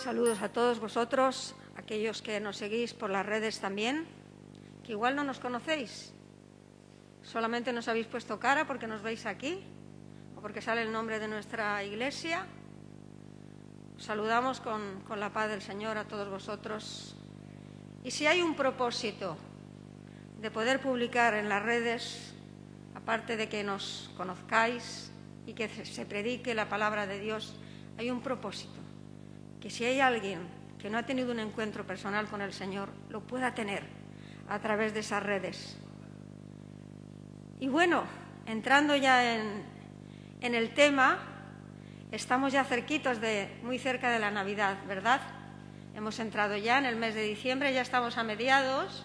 [0.00, 4.06] Saludos a todos vosotros, aquellos que nos seguís por las redes también,
[4.82, 6.14] que igual no nos conocéis.
[7.22, 9.60] Solamente nos habéis puesto cara porque nos veis aquí
[10.34, 12.46] o porque sale el nombre de nuestra iglesia.
[13.98, 17.14] Os saludamos con la paz del Señor a todos vosotros.
[18.02, 19.36] Y si hay un propósito
[20.40, 22.32] de poder publicar en las redes,
[22.94, 25.12] aparte de que nos conozcáis
[25.44, 27.54] y que se predique la palabra de Dios,
[27.98, 28.79] hay un propósito,
[29.60, 30.40] que si hay alguien
[30.78, 33.82] que no ha tenido un encuentro personal con el Señor, lo pueda tener
[34.48, 35.76] a través de esas redes.
[37.60, 38.04] Y bueno,
[38.46, 39.64] entrando ya en,
[40.40, 41.18] el tema,
[42.10, 45.20] estamos ya cerquitos de, muy cerca de la Navidad, ¿verdad?
[45.94, 49.04] Hemos entrado ya en el mes de diciembre, ya estamos a mediados,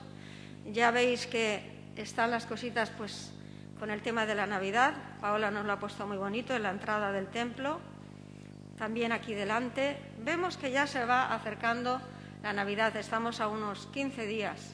[0.71, 3.33] ya veis que están las cositas pues
[3.77, 4.93] con el tema de la Navidad.
[5.19, 7.81] Paola nos lo ha puesto muy bonito en la entrada del templo
[8.77, 9.97] también aquí delante.
[10.19, 12.01] Vemos que ya se va acercando
[12.43, 14.73] la Navidad, estamos a unos 15 días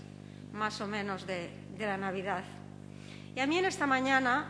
[0.53, 2.43] más o menos de, de la Navidad.
[3.35, 4.45] Y a mí en esta mañana,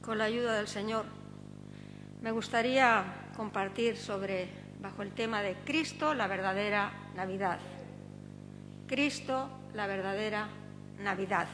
[0.00, 1.04] con la ayuda del Señor,
[2.20, 3.04] me gustaría
[3.36, 4.48] compartir sobre,
[4.80, 7.58] bajo el tema de Cristo, la verdadera Navidad.
[8.88, 10.48] Cristo, la verdadera
[10.98, 11.46] Navidad.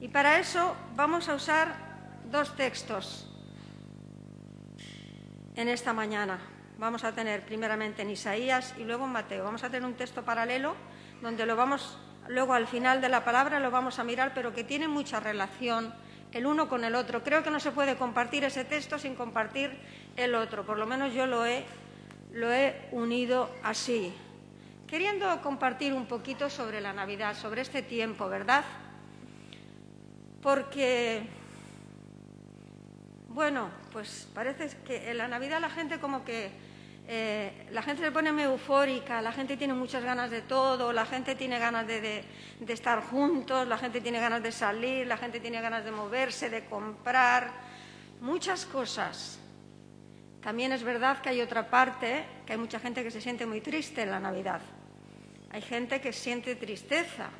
[0.00, 1.74] Y para eso vamos a usar
[2.30, 3.33] dos textos
[5.56, 6.38] en esta mañana.
[6.78, 9.44] Vamos a tener primeramente en Isaías y luego en Mateo.
[9.44, 10.74] Vamos a tener un texto paralelo
[11.22, 14.64] donde lo vamos, luego al final de la palabra lo vamos a mirar, pero que
[14.64, 15.94] tiene mucha relación
[16.32, 17.22] el uno con el otro.
[17.22, 19.70] Creo que no se puede compartir ese texto sin compartir
[20.16, 20.66] el otro.
[20.66, 21.64] Por lo menos yo lo he,
[22.32, 24.12] lo he unido así.
[24.88, 28.64] Queriendo compartir un poquito sobre la Navidad, sobre este tiempo, ¿verdad?
[30.42, 31.22] Porque
[33.34, 36.52] bueno, pues parece que en la Navidad la gente como que
[37.08, 41.04] eh, la gente se pone muy eufórica, la gente tiene muchas ganas de todo, la
[41.04, 42.24] gente tiene ganas de,
[42.68, 46.64] estar juntos, la gente tiene ganas de salir, la gente tiene ganas de moverse, de
[46.66, 47.50] comprar,
[48.20, 49.40] muchas cosas.
[50.40, 53.60] También es verdad que hay otra parte, que hay mucha gente que se siente muy
[53.60, 54.60] triste en la Navidad.
[55.50, 57.30] Hay gente que siente tristeza,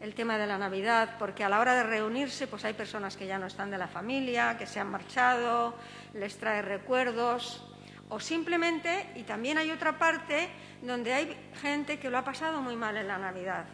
[0.00, 3.26] el tema de la Navidad, porque a la hora de reunirse, pues hay personas que
[3.26, 5.74] ya no están de la familia, que se han marchado,
[6.14, 7.66] les trae recuerdos,
[8.08, 10.48] o simplemente, y también hay otra parte
[10.82, 13.64] donde hay gente que lo ha pasado muy mal en la Navidad,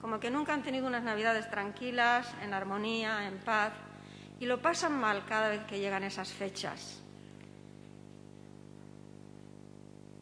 [0.00, 3.72] como que nunca han tenido unas Navidades tranquilas, en armonía, en paz,
[4.38, 7.02] y lo pasan mal cada vez que llegan esas fechas.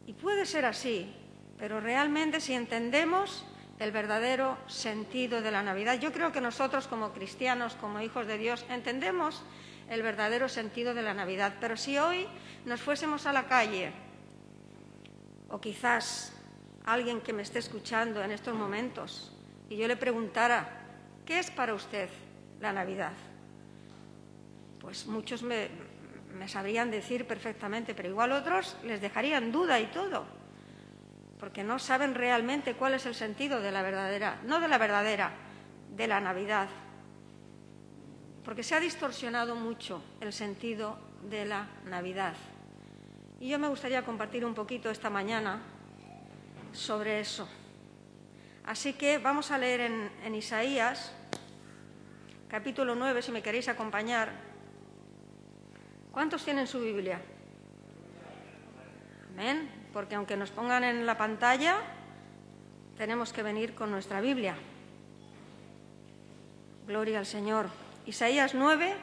[0.07, 1.15] Y puede ser así,
[1.59, 3.45] pero realmente si entendemos
[3.79, 6.01] el verdadero sentido de la Navidad.
[6.01, 9.43] Yo creo que nosotros como cristianos, como hijos de Dios, entendemos
[9.89, 11.55] el verdadero sentido de la Navidad.
[11.61, 12.27] Pero si hoy
[12.65, 13.93] nos fuésemos a la calle,
[15.49, 16.33] o quizás
[16.85, 19.33] alguien que me esté escuchando en estos momentos,
[19.69, 20.69] y yo le preguntara,
[21.25, 22.09] ¿qué es para usted
[22.61, 23.13] la Navidad?
[24.81, 25.69] Pues muchos me,
[26.47, 30.38] sabrían decir perfectamente, pero igual otros les dejarían duda y todo
[31.39, 35.33] porque no saben realmente cuál es el sentido de la verdadera, no de la verdadera,
[35.95, 36.69] de la Navidad,
[38.45, 40.99] porque se ha distorsionado mucho el sentido
[41.29, 42.35] de la Navidad.
[43.41, 45.61] Y yo me gustaría compartir un poquito esta mañana
[46.73, 47.49] sobre eso.
[48.65, 49.81] Así que vamos a leer
[50.25, 51.13] en, Isaías,
[52.49, 54.33] capítulo 9, si me queréis acompañar.
[56.11, 57.21] ¿Cuántos tienen su Biblia?
[59.35, 61.83] Amén porque aunque nos pongan en la pantalla,
[62.97, 64.55] tenemos que venir con nuestra Biblia.
[66.87, 67.67] Gloria al Señor.
[68.07, 68.95] Isaías 9.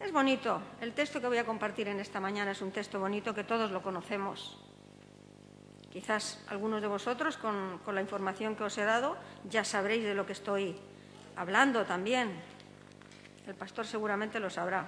[0.00, 0.60] Es bonito.
[0.80, 3.70] El texto que voy a compartir en esta mañana es un texto bonito que todos
[3.70, 4.58] lo conocemos.
[5.88, 9.16] Quizás algunos de vosotros, con, con la información que os he dado,
[9.48, 10.74] ya sabréis de lo que estoy
[11.36, 12.32] hablando también.
[13.46, 14.84] El pastor seguramente lo sabrá.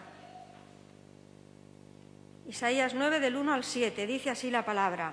[2.50, 5.12] Isaías 9 del 1 al 7 dice así la palabra,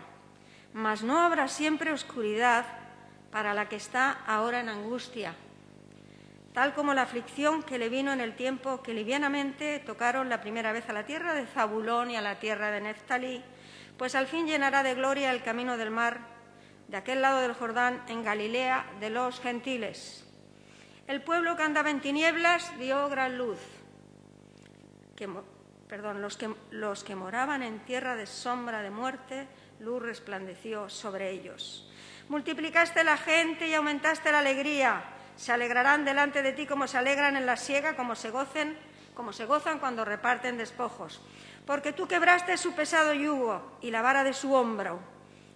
[0.74, 2.66] mas no habrá siempre oscuridad
[3.30, 5.36] para la que está ahora en angustia,
[6.51, 10.72] tal como la aflicción que le vino en el tiempo que livianamente tocaron la primera
[10.72, 13.44] vez a la tierra de Zabulón y a la tierra de Neftalí,
[14.00, 16.22] pues al fin llenará de gloria el camino del mar,
[16.88, 20.25] de aquel lado del Jordán, en Galilea, de los gentiles.
[21.06, 23.60] El pueblo que andaba en tinieblas dio gran luz,
[25.88, 29.48] perdón, los que, los que moraban en tierra de sombra de muerte,
[29.80, 31.89] luz resplandeció sobre ellos.
[32.30, 35.04] Multiplicaste la gente y aumentaste la alegría.
[35.36, 38.78] Se alegrarán delante de ti como se alegran en la siega, como se gocen
[39.18, 41.19] como se gozan cuando reparten despojos.
[41.66, 45.00] Porque tú quebraste su pesado yugo y la vara de su hombro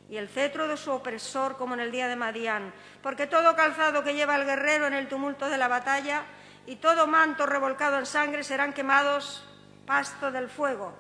[0.10, 2.74] y el cetro de su opresor como en el día de Madián.
[3.04, 6.24] Porque todo calzado que lleva el guerrero en el tumulto de la batalla
[6.66, 9.48] y todo manto revolcado en sangre serán quemados
[9.92, 10.94] pasto del fuego.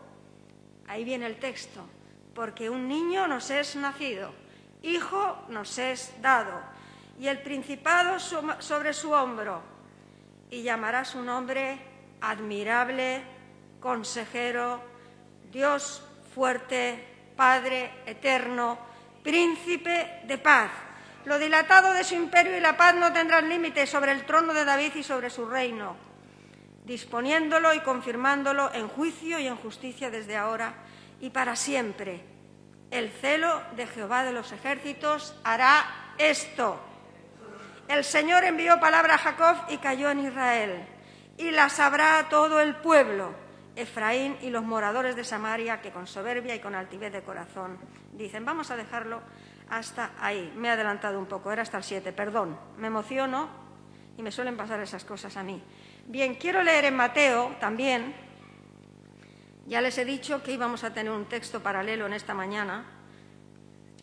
[0.85, 1.79] Ahí viene el texto.
[2.35, 4.33] Porque un niño nos es nacido,
[4.81, 6.59] hijo nos es dado,
[7.17, 9.61] y el principado sobre su hombro,
[10.49, 11.79] y llamará su nombre
[12.19, 13.23] admirable,
[13.79, 14.81] consejero,
[15.49, 16.03] Dios
[16.35, 18.77] fuerte, Padre eterno,
[19.23, 20.69] príncipe de paz.
[21.23, 24.65] Lo dilatado de su imperio y la paz no tendrán límite sobre el trono de
[24.65, 26.10] David y sobre su reino,
[26.85, 30.73] disponiéndolo y confirmándolo en juicio y en justicia desde ahora
[31.19, 32.23] y para siempre.
[32.89, 36.79] El celo de Jehová de los ejércitos hará esto.
[37.87, 40.85] El Señor envió palabra a Jacob y cayó en Israel,
[41.37, 43.33] y la sabrá todo el pueblo,
[43.75, 47.77] Efraín y los moradores de Samaria, que con soberbia y con altivez de corazón
[48.13, 49.21] dicen, vamos a dejarlo
[49.69, 50.53] hasta ahí.
[50.55, 53.49] Me he adelantado un poco, era hasta el 7, perdón, me emociono
[54.17, 55.61] y me suelen pasar esas cosas a mí.
[56.07, 58.13] Bien, quiero leer en Mateo también
[59.71, 62.83] ya les he dicho que íbamos a tener un texto paralelo en esta mañana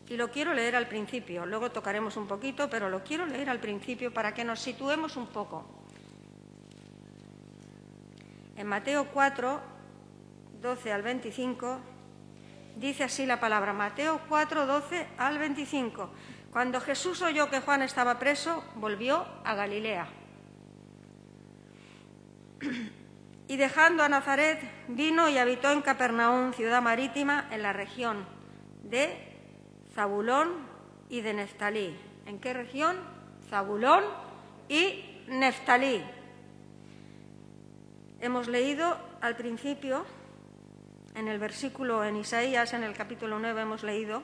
[0.08, 1.44] y lo quiero leer al principio.
[1.44, 5.26] Luego tocaremos un poquito, pero lo quiero leer al principio para que nos situemos un
[5.26, 5.66] poco.
[8.56, 9.60] En Mateo 4,
[10.62, 11.80] 12 al 25,
[12.76, 13.74] dice así la palabra.
[13.74, 16.10] Mateo 4, 12 al 25.
[16.50, 20.17] Cuando Jesús oyó que Juan estaba preso, volvió a Galilea.
[23.48, 28.26] Y dejando a Nazaret, vino y habitó en Capernaum, ciudad marítima, en la región
[28.82, 29.16] de
[29.94, 30.50] Zabulón
[31.08, 31.96] y de Neftalí.
[32.26, 32.96] ¿En qué región?
[33.48, 34.04] Zabulón
[34.68, 36.04] y Neftalí.
[38.20, 40.04] Hemos leído al principio,
[41.14, 44.22] en el versículo en Isaías, en el capítulo 9, hemos leído,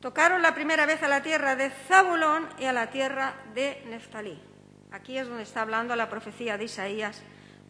[0.00, 4.53] tocaron la primera vez a la tierra de Zabulón y a la tierra de Neftalí.
[4.94, 7.20] Aquí es donde está hablando la profecía de Isaías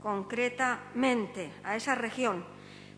[0.03, 2.44] concretamente a esa región,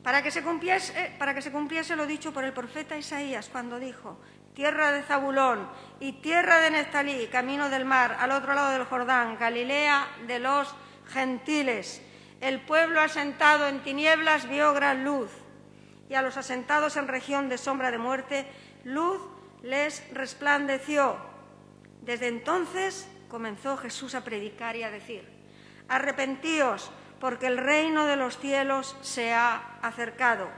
[0.02, 4.19] para que, se cumpliese, lo dicho por el profeta Isaías cuando dijo,
[4.52, 5.69] tierra de Zabulón
[6.00, 10.75] y tierra de Neftalí, camino del mar, al otro lado del Jordán, Galilea de los
[11.06, 12.02] gentiles.
[12.40, 15.31] El pueblo asentado en tinieblas vio gran luz,
[16.08, 18.50] y a los asentados en región de sombra de muerte,
[18.82, 19.23] luz
[19.62, 21.17] les resplandeció.
[22.02, 25.28] Desde entonces comenzó Jesús a predicar y a decir,
[25.88, 26.90] arrepentíos,
[27.20, 30.49] porque el reino de los cielos se ha acercado.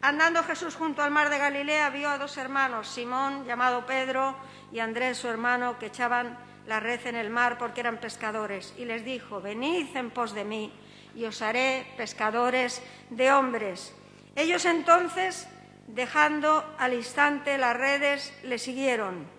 [0.00, 4.36] Andando Jesús junto al mar de Galilea, vio a dos hermanos, Simón, llamado Pedro,
[4.72, 8.84] y Andrés, su hermano, que echaban la red en el mar porque eran pescadores, y
[8.84, 10.72] les dijo, venid en pos de mí,
[11.14, 12.80] y os haré pescadores
[13.10, 13.94] de hombres.
[14.36, 15.48] Ellos entonces,
[15.88, 19.37] dejando al instante las redes, le siguieron.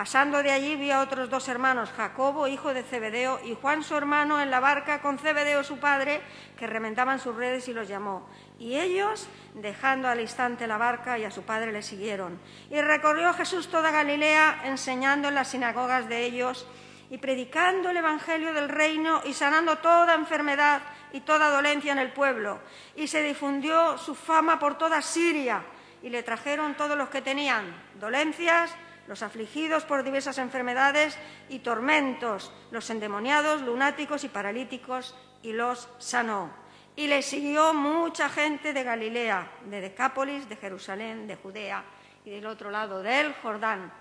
[0.00, 3.94] Pasando de allí vio a otros dos hermanos, Jacobo, hijo de Zebedeo, y Juan, su
[3.94, 6.22] hermano, en la barca con Zebedeo, su padre,
[6.58, 8.26] que remendaban sus redes y los llamó.
[8.58, 12.40] Y ellos, dejando al instante la barca y a su padre, le siguieron.
[12.70, 16.66] Y recorrió Jesús toda Galilea, enseñando en las sinagogas de ellos
[17.10, 20.80] y predicando el Evangelio del reino y sanando toda enfermedad
[21.12, 22.60] y toda dolencia en el pueblo.
[22.96, 25.62] Y se difundió su fama por toda Siria
[26.02, 27.66] y le trajeron todos los que tenían
[28.00, 28.74] dolencias,
[29.10, 36.52] los afligidos por diversas enfermedades y tormentos, los endemoniados, lunáticos y paralíticos, y los sanó.
[36.94, 41.82] Y le siguió mucha gente de Galilea, de Decápolis, de Jerusalén, de Judea
[42.24, 43.92] y del otro lado del Jordán.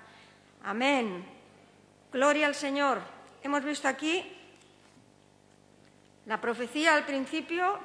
[0.64, 1.26] Amén.
[2.14, 3.02] Gloria al Señor.
[3.42, 4.24] Hemos visto aquí
[6.28, 7.80] la profecía al principio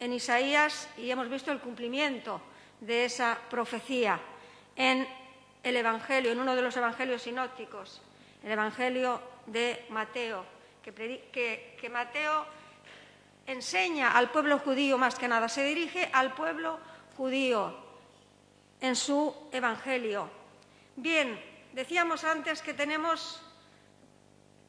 [0.00, 2.40] en Isaías y hemos visto el cumplimiento
[2.80, 4.20] de esa profecía
[4.74, 5.06] en
[5.66, 8.00] el Evangelio, en uno de los Evangelios sinópticos,
[8.44, 10.44] el Evangelio de Mateo,
[10.80, 12.46] que, que Mateo
[13.46, 16.78] enseña al pueblo judío más que nada, se dirige al pueblo
[17.16, 17.76] judío
[18.80, 20.30] en su Evangelio.
[20.94, 21.42] Bien,
[21.72, 23.42] decíamos antes que tenemos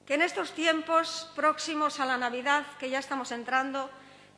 [0.08, 3.92] que en estos tiempos próximos a la Navidad, que ya estamos entrando,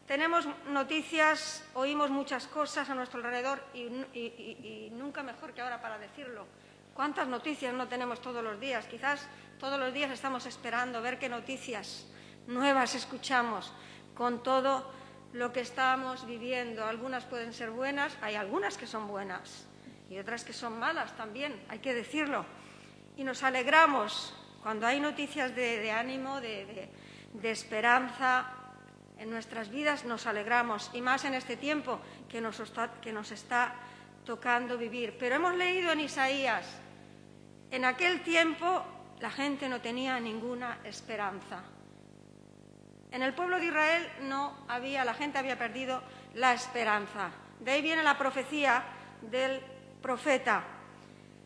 [0.09, 6.47] tenemos noticias, oímos muchas cosas a nuestro alrededor y, nunca mejor que ahora para decirlo.
[6.95, 8.87] ¿Cuántas noticias no tenemos todos los días?
[8.87, 9.27] Quizás
[9.59, 12.07] todos los días estamos esperando ver qué noticias
[12.47, 13.71] nuevas escuchamos
[14.15, 14.91] con todo
[15.31, 16.85] lo que estamos viviendo.
[16.85, 19.67] Algunas pueden ser buenas, hay algunas que son buenas
[20.09, 22.47] y otras que son malas también, hay que decirlo.
[23.15, 26.89] Y nos alegramos cuando hay noticias de, ánimo, de
[27.43, 28.55] esperanza,
[29.19, 31.99] en nuestras vidas nos alegramos, y más en este tiempo
[32.29, 33.75] que nos está, que nos está
[34.25, 35.17] tocando vivir.
[35.19, 36.65] Pero hemos leído en Isaías,
[37.69, 38.83] en aquel tiempo
[39.19, 41.61] la gente no tenía ninguna esperanza.
[43.11, 46.01] En el pueblo de Israel no había, la gente había perdido
[46.35, 47.31] la esperanza.
[47.59, 48.83] De ahí viene la profecía
[49.21, 49.61] del
[50.01, 50.63] profeta.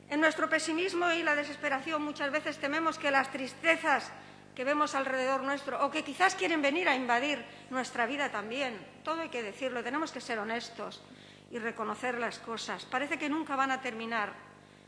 [0.10, 4.12] En nuestro pesimismo y la desesperación muchas veces tememos que las tristezas
[4.56, 9.22] que vemos alrededor nuestro o que quizás quieren venir a invadir nuestra vida también, todo
[9.22, 11.02] hay que decirlo, tenemos que ser honestos
[11.50, 12.86] y reconocer las cosas.
[12.86, 14.34] Parece que nunca van a terminar,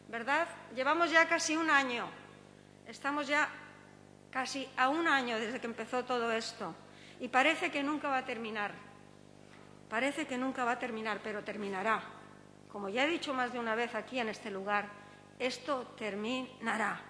[0.10, 0.48] ¿verdad?
[0.75, 2.07] Llevamos ya casi un año,
[2.88, 3.50] estamos ya
[4.31, 6.75] casi a un año desde que empezó todo esto
[7.19, 8.74] y parece que nunca va a terminar.
[9.89, 12.03] Parece que nunca va a terminar, pero terminará.
[12.72, 14.89] Como ya he dicho más de una vez aquí en este lugar,
[15.39, 17.01] esto terminará.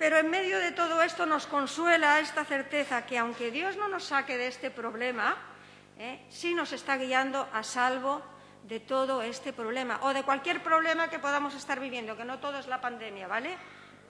[0.00, 4.04] Pero en medio de todo esto nos consuela esta certeza que aunque Dios no nos
[4.04, 5.36] saque de este problema,
[5.98, 6.24] ¿eh?
[6.30, 8.22] sí nos está guiando a salvo
[8.64, 12.58] de todo este problema o de cualquier problema que podamos estar viviendo, que no todo
[12.58, 13.58] es la pandemia, ¿vale?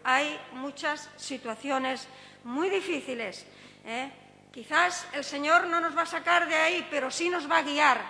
[0.04, 2.06] hay muchas situaciones
[2.44, 3.44] muy difíciles.
[3.84, 4.12] ¿eh?
[4.52, 7.62] Quizás el Señor no nos va a sacar de ahí, pero sí nos va a
[7.62, 8.00] guiar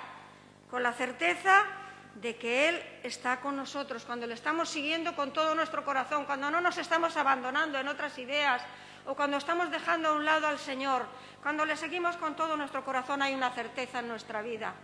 [0.70, 1.64] con la certeza
[2.14, 6.50] de que Él está con nosotros, cuando le estamos siguiendo con todo nuestro corazón, cuando
[6.50, 8.62] no nos estamos abandonando en otras ideas
[9.06, 11.06] o cuando estamos dejando a un lado al Señor,
[11.42, 14.74] cuando le seguimos con todo nuestro corazón hay una certeza en nuestra vida,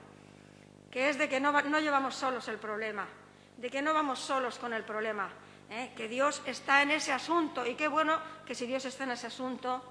[0.90, 3.06] que es de que no, llevamos solos el problema,
[3.56, 5.28] de que no vamos solos con el problema,
[5.68, 5.92] ¿eh?
[5.97, 9.26] que Dios está en ese asunto y qué bueno que si Dios está en ese
[9.26, 9.83] asunto,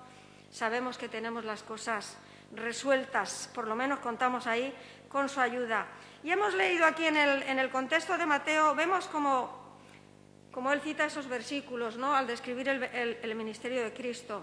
[0.50, 2.18] sabemos que tenemos las cosas
[2.54, 4.74] resueltas, por lo menos contamos ahí
[5.10, 5.86] con su ayuda.
[6.26, 9.78] Y hemos leído aquí en el, contexto de Mateo, vemos como,
[10.74, 12.16] él cita esos versículos ¿no?
[12.16, 14.42] al describir el, ministerio de Cristo.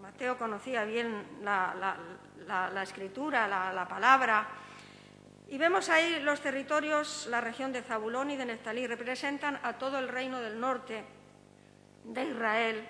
[0.00, 4.48] Mateo conocía bien la, escritura, la palabra.
[5.48, 9.98] Y vemos ahí los territorios, la región de Zabulón y de Neftalí, representan a todo
[9.98, 11.04] el reino del norte
[12.04, 12.88] de Israel,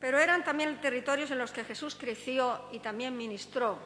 [0.00, 3.78] pero eran también territorios en los que Jesús creció y también ministró,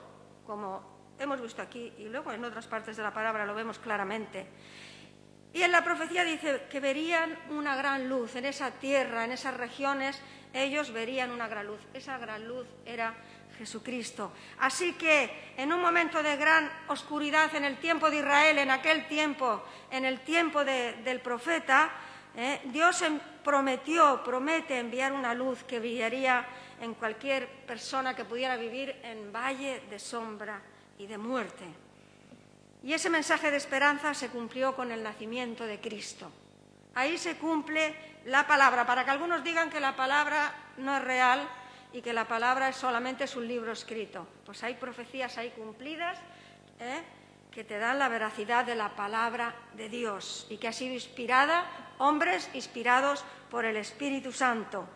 [0.46, 4.46] como hemos visto aquí y luego en otras partes de la palabra lo vemos claramente.
[5.52, 9.56] Y en la profecía dice que verían una gran luz en esa tierra, en esas
[9.56, 10.20] regiones,
[10.52, 11.80] ellos verían una gran luz.
[11.94, 13.14] Esa gran luz era
[13.56, 14.32] Jesucristo.
[14.58, 19.08] Así que en un momento de gran oscuridad en el tiempo de Israel, en aquel
[19.08, 21.90] tiempo, en el tiempo del profeta,
[22.36, 26.46] eh, Dios em, prometió, promete enviar una luz que brillaría
[26.82, 30.60] en cualquier persona que pudiera vivir en valle de sombra
[30.98, 31.64] y de muerte.
[32.82, 36.30] Y ese mensaje de esperanza se cumplió con el nacimiento de Cristo.
[36.94, 37.94] Ahí se cumple
[38.26, 38.86] la palabra.
[38.86, 41.48] Para que algunos digan que la palabra no es real,
[41.96, 44.26] y que la palabra es solamente es un libro escrito.
[44.44, 46.18] Pues hay profecías ahí cumplidas
[46.78, 47.02] ¿eh?
[47.50, 51.64] que te dan la veracidad de la palabra de Dios y que ha sido inspirada,
[51.96, 54.86] hombres inspirados por el Espíritu Santo.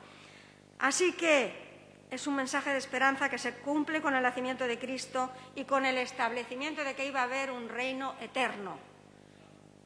[0.78, 1.69] Así que
[2.10, 5.86] es un mensaje de esperanza que se cumple con el nacimiento de Cristo y con
[5.86, 8.78] el establecimiento de que iba a haber un reino eterno,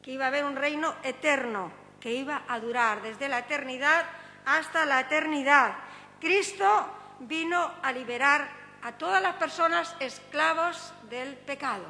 [0.01, 4.05] que iba a haber un reino eterno, que iba a durar desde la eternidad
[4.45, 5.75] hasta la eternidad.
[6.19, 6.87] Cristo
[7.19, 8.47] vino a liberar
[8.81, 11.85] a todas las personas esclavos del pecado.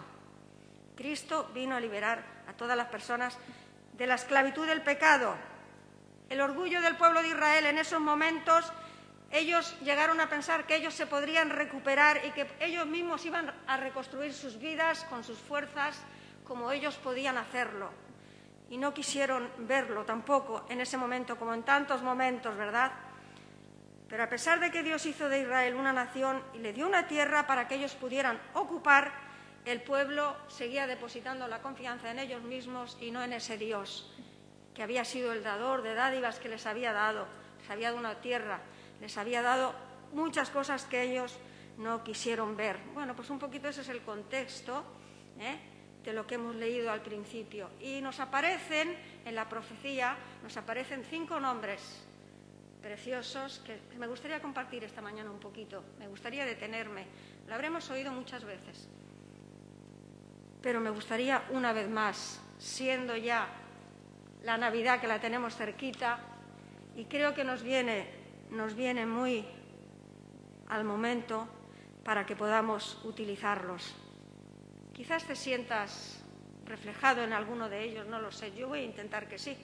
[0.95, 3.37] Cristo vino a liberar a todas las personas
[3.93, 5.35] de la esclavitud del pecado.
[6.29, 8.71] El orgullo del pueblo de Israel en esos momentos,
[9.35, 13.77] ellos llegaron a pensar que ellos se podrían recuperar y que ellos mismos iban a
[13.77, 16.01] reconstruir sus vidas con sus fuerzas
[16.45, 17.89] como ellos podían hacerlo.
[18.69, 22.91] Y no quisieron verlo tampoco en ese momento, como en tantos momentos, ¿verdad?
[24.07, 27.07] Pero a pesar de que Dios hizo de Israel una nación y le dio una
[27.07, 29.11] tierra para que ellos pudieran ocupar,
[29.65, 34.11] el pueblo seguía depositando la confianza en ellos mismos y no en ese Dios
[34.75, 37.25] que había sido el dador de dádivas que les había dado,
[37.61, 38.59] les había dado una tierra,
[39.01, 39.73] les había dado
[40.13, 41.37] muchas cosas que ellos
[41.77, 42.79] no quisieron ver.
[42.93, 44.83] Bueno, pues un poquito ese es el contexto
[45.39, 45.57] ¿eh?
[46.03, 47.69] de lo que hemos leído al principio.
[47.81, 52.05] Y nos aparecen en la profecía, nos aparecen cinco nombres
[52.81, 55.83] preciosos que me gustaría compartir esta mañana un poquito.
[55.97, 57.07] Me gustaría detenerme.
[57.47, 58.87] Lo habremos oído muchas veces.
[60.61, 63.47] Pero me gustaría una vez más, siendo ya
[64.43, 66.19] la Navidad que la tenemos cerquita,
[66.95, 68.07] y creo que nos viene,
[68.55, 69.45] nos viene muy
[70.67, 71.47] al momento
[72.03, 73.95] para que podamos utilizarlos.
[74.93, 76.21] Quizás te sientas
[76.65, 78.55] reflejado en alguno de ellos, no lo sé.
[78.55, 79.55] Yo voy a intentar que sí.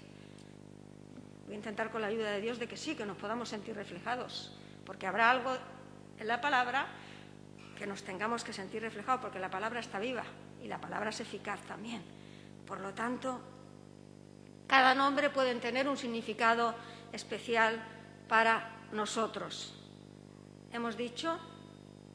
[1.46, 3.76] Voy a intentar con la ayuda de Dios de que sí, que nos podamos sentir
[3.76, 5.52] reflejados, porque habrá algo
[6.20, 6.88] en la palabra
[7.78, 10.24] que nos tengamos que sentir reflejados, porque la palabra está viva
[10.62, 12.04] y la palabra es eficaz también.
[12.68, 13.42] Por lo tanto,
[14.68, 16.76] cada nombre puede tener un significado
[17.12, 17.84] especial
[18.28, 19.74] para nosotros.
[20.72, 21.38] Hemos dicho,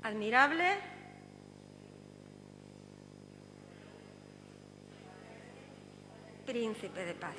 [0.03, 0.79] admirable,
[6.47, 7.35] príncipe de paz.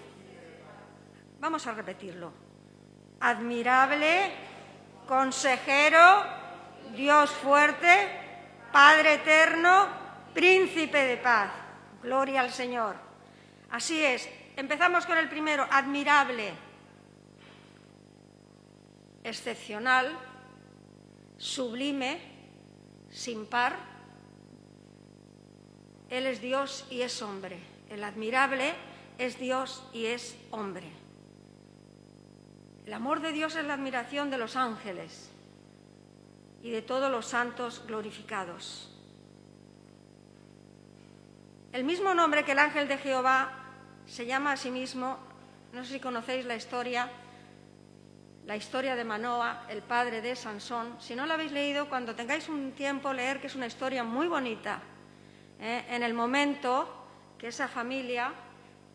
[1.39, 2.31] Vamos a repetirlo.
[3.19, 4.31] Admirable,
[5.07, 6.23] consejero,
[6.95, 8.25] Dios fuerte,
[8.71, 9.87] Padre eterno,
[10.33, 11.51] príncipe de paz.
[12.03, 12.95] Gloria al Señor.
[13.71, 14.29] Así es.
[14.55, 16.53] Empezamos con el primero, admirable,
[19.27, 20.17] excepcional,
[21.37, 22.19] sublime,
[23.11, 23.77] sin par.
[26.09, 27.59] Él es Dios y es hombre.
[27.89, 28.73] El admirable
[29.17, 30.89] es Dios y es hombre.
[32.85, 35.29] El amor de Dios es la admiración de los ángeles
[36.63, 38.93] y de todos los santos glorificados.
[41.73, 43.51] El mismo nombre que el ángel de Jehová
[44.05, 45.17] se llama a sí mismo,
[45.73, 47.11] no sé si conocéis la historia,
[48.47, 50.95] la historia de Manoa, el padre de Sansón.
[51.01, 54.27] Si no la habéis leído, cuando tengáis un tiempo, leer que es una historia muy
[54.27, 54.79] bonita.
[55.59, 55.83] ¿eh?
[55.89, 58.31] En el momento que esa familia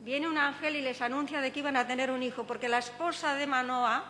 [0.00, 2.78] viene un ángel y les anuncia de que iban a tener un hijo, porque la
[2.78, 4.02] esposa de Manoa,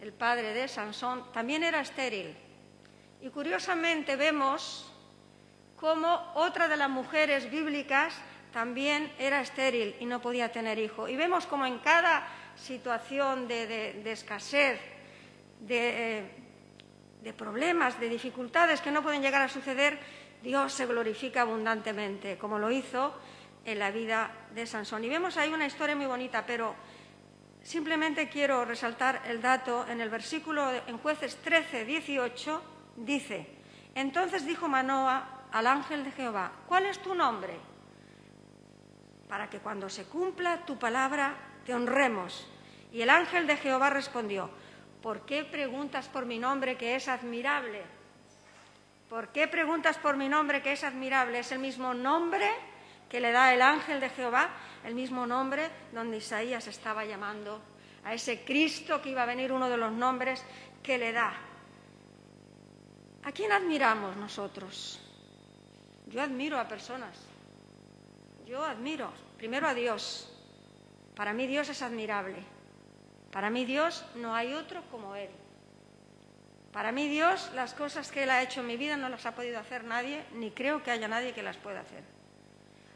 [0.00, 2.36] el padre de Sansón, también era estéril.
[3.20, 4.92] Y curiosamente vemos
[5.74, 8.14] cómo otra de las mujeres bíblicas
[8.52, 11.08] también era estéril y no podía tener hijo.
[11.08, 14.80] Y vemos como en cada situación de, escasez,
[15.60, 16.30] de, eh,
[17.22, 19.98] de problemas, de dificultades que no pueden llegar a suceder,
[20.42, 23.14] Dios se glorifica abundantemente, como lo hizo
[23.64, 25.04] en la vida de Sansón.
[25.04, 26.74] Y vemos ahí una historia muy bonita, pero
[27.62, 32.62] simplemente quiero resaltar el dato en el versículo en jueces 13, 18,
[32.98, 33.46] dice,
[33.94, 37.58] entonces dijo Manoa al ángel de Jehová, ¿cuál es tu nombre?
[39.28, 41.34] Para que cuando se cumpla tu palabra
[41.66, 42.46] te honremos.
[42.92, 44.48] Y el ángel de Jehová respondió,
[45.02, 47.82] ¿por qué preguntas por mi nombre que es admirable?
[49.10, 51.40] ¿Por qué preguntas por mi nombre que es admirable?
[51.40, 52.48] Es el mismo nombre
[53.08, 54.50] que le da el ángel de Jehová,
[54.84, 57.60] el mismo nombre donde Isaías estaba llamando
[58.04, 60.44] a ese Cristo que iba a venir, uno de los nombres
[60.82, 61.34] que le da.
[63.24, 65.00] ¿A quién admiramos nosotros?
[66.06, 67.16] Yo admiro a personas.
[68.46, 70.35] Yo admiro primero a Dios.
[71.16, 72.36] Para mí Dios es admirable.
[73.32, 75.30] Para mí Dios no hay otro como Él.
[76.72, 79.34] Para mí Dios las cosas que Él ha hecho en mi vida no las ha
[79.34, 82.04] podido hacer nadie, ni creo que haya nadie que las pueda hacer.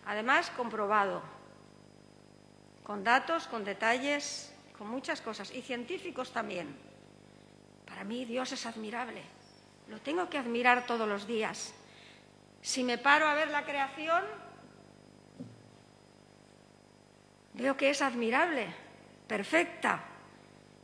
[0.04, 1.22] Además, comprobado,
[2.82, 6.76] con datos, con detalles, con muchas cosas, y científicos también.
[7.86, 9.22] Para mí Dios es admirable,
[9.88, 11.72] lo tengo que admirar todos los días.
[12.60, 14.22] Si me paro a ver la creación,
[17.54, 18.66] veo que es admirable,
[19.26, 20.04] perfecta,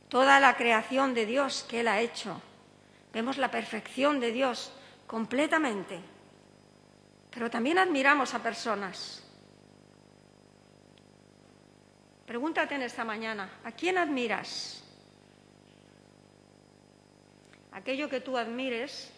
[0.09, 2.41] toda la creación de Dios que Él ha hecho.
[3.13, 4.71] Vemos la perfección de Dios
[5.05, 5.99] completamente.
[7.31, 9.23] Pero también admiramos a personas.
[12.25, 14.83] Pregúntate en esta mañana, ¿a quién admiras?
[17.71, 19.13] Aquello que tú admires,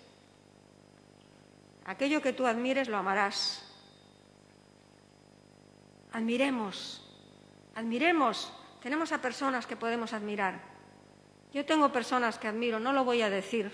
[1.85, 3.65] aquello que tú admires lo amarás.
[6.11, 7.08] Admiremos,
[7.79, 8.51] admiremos.
[8.81, 10.59] Tenemos a personas que podemos admirar.
[11.53, 13.71] Yo tengo personas que admiro, no lo voy a decir,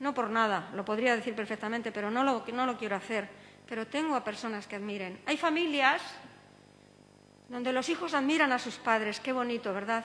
[0.00, 3.28] no por nada, lo podría decir perfectamente, pero no lo, no lo quiero hacer.
[3.68, 5.20] Pero tengo a personas que admiren.
[5.26, 6.02] Hay familias
[7.48, 10.04] donde los hijos admiran a sus padres, qué bonito, ¿verdad?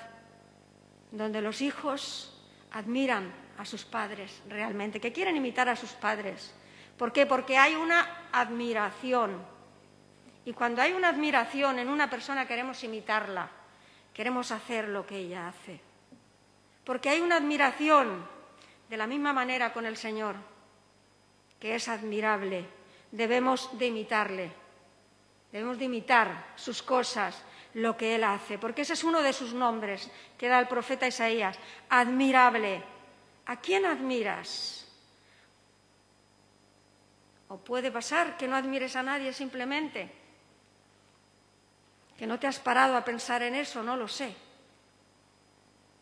[1.11, 2.31] Donde los hijos
[2.71, 6.53] admiran a sus padres realmente, que quieren imitar a sus padres.
[6.97, 7.25] ¿Por qué?
[7.25, 9.54] Porque hay una admiración.
[10.45, 13.49] Y cuando hay una admiración en una persona queremos imitarla,
[14.13, 15.81] queremos hacer lo que ella hace.
[16.85, 18.27] Porque hay una admiración
[18.89, 20.35] de la misma manera con el Señor,
[21.59, 22.65] que es admirable,
[23.11, 24.51] debemos de imitarle,
[25.51, 29.53] debemos de imitar sus cosas, lo que Él hace, porque ese es uno de sus
[29.53, 32.81] nombres que da el profeta Isaías, admirable.
[33.47, 34.87] ¿A quién admiras?
[37.49, 40.09] O puede pasar que no admires a nadie simplemente,
[42.17, 44.35] que no te has parado a pensar en eso, no lo sé.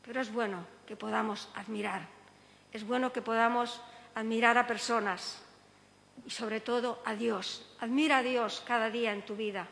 [0.05, 2.07] Pero es bueno que podamos admirar
[2.73, 3.79] es bueno que podamos
[4.15, 5.41] admirar a personas
[6.25, 7.69] y sobre todo a Dios.
[7.79, 9.67] Admira a Dios cada día en tu vida.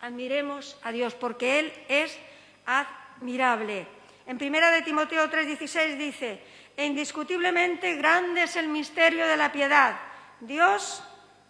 [0.00, 2.16] Admiremos a Dios porque Él es
[2.64, 3.86] admirable.
[4.26, 6.40] En primera de Timoteo 3:16 dice,
[6.76, 9.98] e indiscutiblemente grande es el misterio de la piedad.
[10.38, 11.02] Dios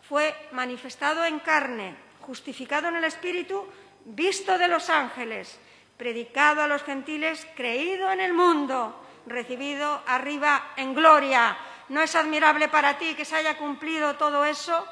[0.09, 3.69] fue manifestado en carne, justificado en el Espíritu,
[4.09, 5.59] visto de los ángeles,
[5.97, 11.57] predicado a los gentiles, creído en el mundo, recibido arriba en gloria.
[11.89, 14.87] ¿No es admirable para ti que se haya cumplido todo eso?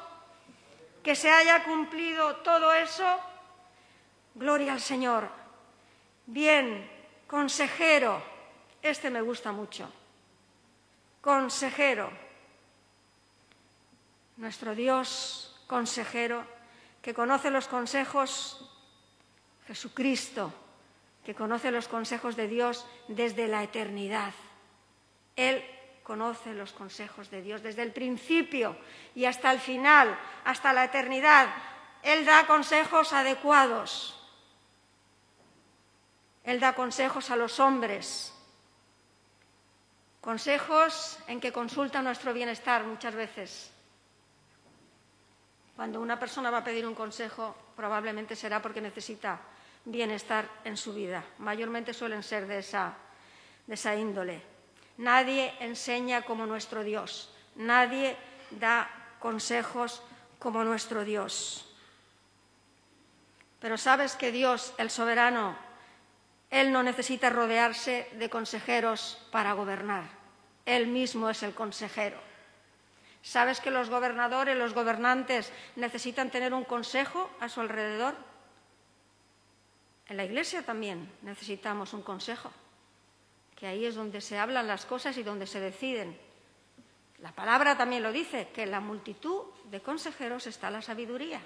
[1.03, 3.19] ¿Que se haya cumplido todo eso?
[4.35, 5.29] Gloria al Señor.
[6.25, 6.89] Bien,
[7.27, 8.21] consejero,
[8.81, 9.91] este me gusta mucho
[11.27, 12.09] consejero,
[14.37, 16.41] nuestro Dios consejero,
[17.01, 18.66] que conoce los consejos,
[19.67, 20.53] Jesucristo,
[21.25, 24.33] que conoce los consejos de Dios desde la eternidad.
[25.35, 25.63] Él
[26.03, 28.77] conoce los consejos de Dios desde el principio
[29.13, 31.49] y hasta el final, hasta la eternidad.
[32.01, 34.13] Él da consejos adecuados.
[36.43, 38.33] Él da consejos a los hombres
[40.27, 43.71] Consejos en que consulta nuestro bienestar muchas veces.
[45.73, 49.39] Cuando una persona va a pedir un consejo, probablemente será porque necesita
[49.87, 51.23] bienestar en su vida.
[51.39, 52.93] Mayormente suelen ser de esa,
[53.65, 54.41] de esa índole.
[54.97, 57.33] Nadie enseña como nuestro Dios.
[57.55, 58.17] Nadie
[58.51, 60.03] da consejos
[60.39, 61.63] como nuestro Dios.
[63.59, 65.57] Pero sabes que Dios, el soberano,
[66.49, 70.03] Él no necesita rodearse de consejeros para gobernar.
[70.65, 72.19] Él mismo es el consejero.
[73.23, 78.15] ¿Sabes que los gobernadores, los gobernantes necesitan tener un consejo a su alrededor?
[80.09, 82.51] En la Iglesia también necesitamos un consejo,
[83.55, 86.17] que ahí es donde se hablan las cosas y donde se deciden.
[87.19, 91.41] La palabra también lo dice, que en la multitud de consejeros está la sabiduría.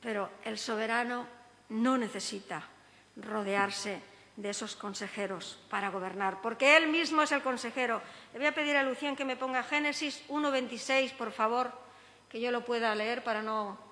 [0.00, 1.26] Pero el soberano
[1.68, 2.62] no necesita
[3.16, 4.00] rodearse
[4.36, 8.02] de esos consejeros para gobernar, porque Él mismo es el consejero.
[8.32, 11.72] Le voy a pedir a Lucien que me ponga Génesis 1.26, por favor,
[12.28, 13.85] que yo lo pueda leer para no...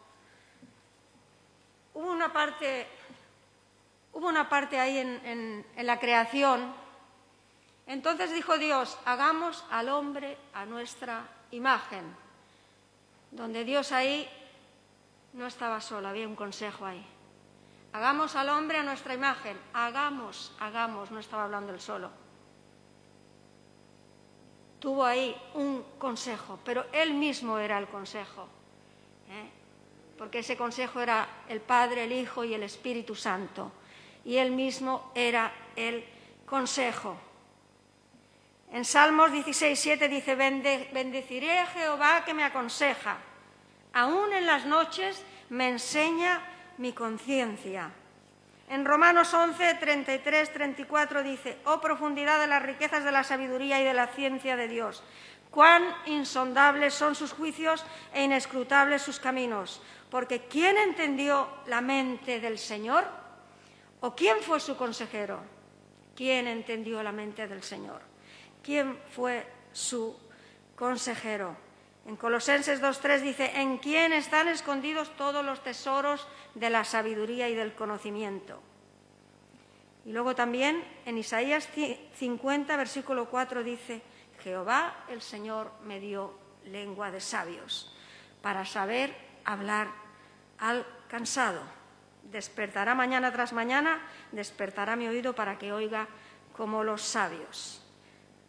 [1.95, 2.87] Hubo una parte,
[4.79, 6.75] ahí en, en la creación.
[7.87, 12.05] Entonces dijo Dios, hagamos al hombre a nuestra imagen,
[13.31, 14.29] donde Dios ahí
[15.35, 17.05] no estaba solo, había un consejo ahí.
[17.95, 19.57] Hagamos al hombre a nuestra imagen.
[19.73, 22.11] Hagamos, hagamos, no estaba hablando él solo.
[24.81, 28.49] Tuvo ahí un consejo, pero él mismo era el consejo.
[29.31, 29.49] ¿eh?
[30.19, 33.73] Porque ese consejo era el Padre, el Hijo y el Espíritu Santo.
[34.25, 36.05] Y él mismo era el
[36.47, 37.17] consejo.
[38.73, 43.19] En Salmos 16, 7 dice, bendeciré a Jehová que me aconseja.
[43.93, 46.41] Aún en las noches me enseña
[46.79, 47.93] mi conciencia.
[48.69, 53.85] En Romanos 11, 33, 34 dice, oh profundidad de las riquezas de la sabiduría y
[53.85, 55.05] de la ciencia de Dios,
[55.51, 59.83] cuán insondables son sus juicios e inescrutables sus caminos,
[60.15, 63.03] porque ¿quién entendió la mente del Señor?
[63.99, 65.41] ¿O quién fue su consejero?
[66.15, 68.01] ¿Quién entendió la mente del Señor?
[68.63, 70.17] ¿Quién fue su
[70.77, 71.57] consejero?
[72.07, 77.57] En Colosenses 2.3 dice, en quién están escondidos todos los tesoros de la sabiduría y
[77.57, 78.63] del conocimiento.
[80.07, 81.69] Y luego también en Isaías
[82.15, 84.01] 50, versículo 4 dice,
[84.45, 87.93] Jehová el Señor me dio lengua de sabios
[88.43, 89.13] para saber
[89.45, 90.04] hablar
[90.59, 91.63] al cansado.
[92.25, 94.01] Despertará mañana tras mañana,
[94.33, 96.09] despertará mi oído para que oiga
[96.57, 97.83] como los sabios.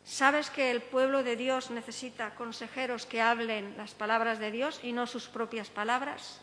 [0.03, 4.93] ¿Sabes que el pueblo de Dios necesita consejeros que hablen las palabras de Dios y
[4.93, 6.41] no sus propias palabras?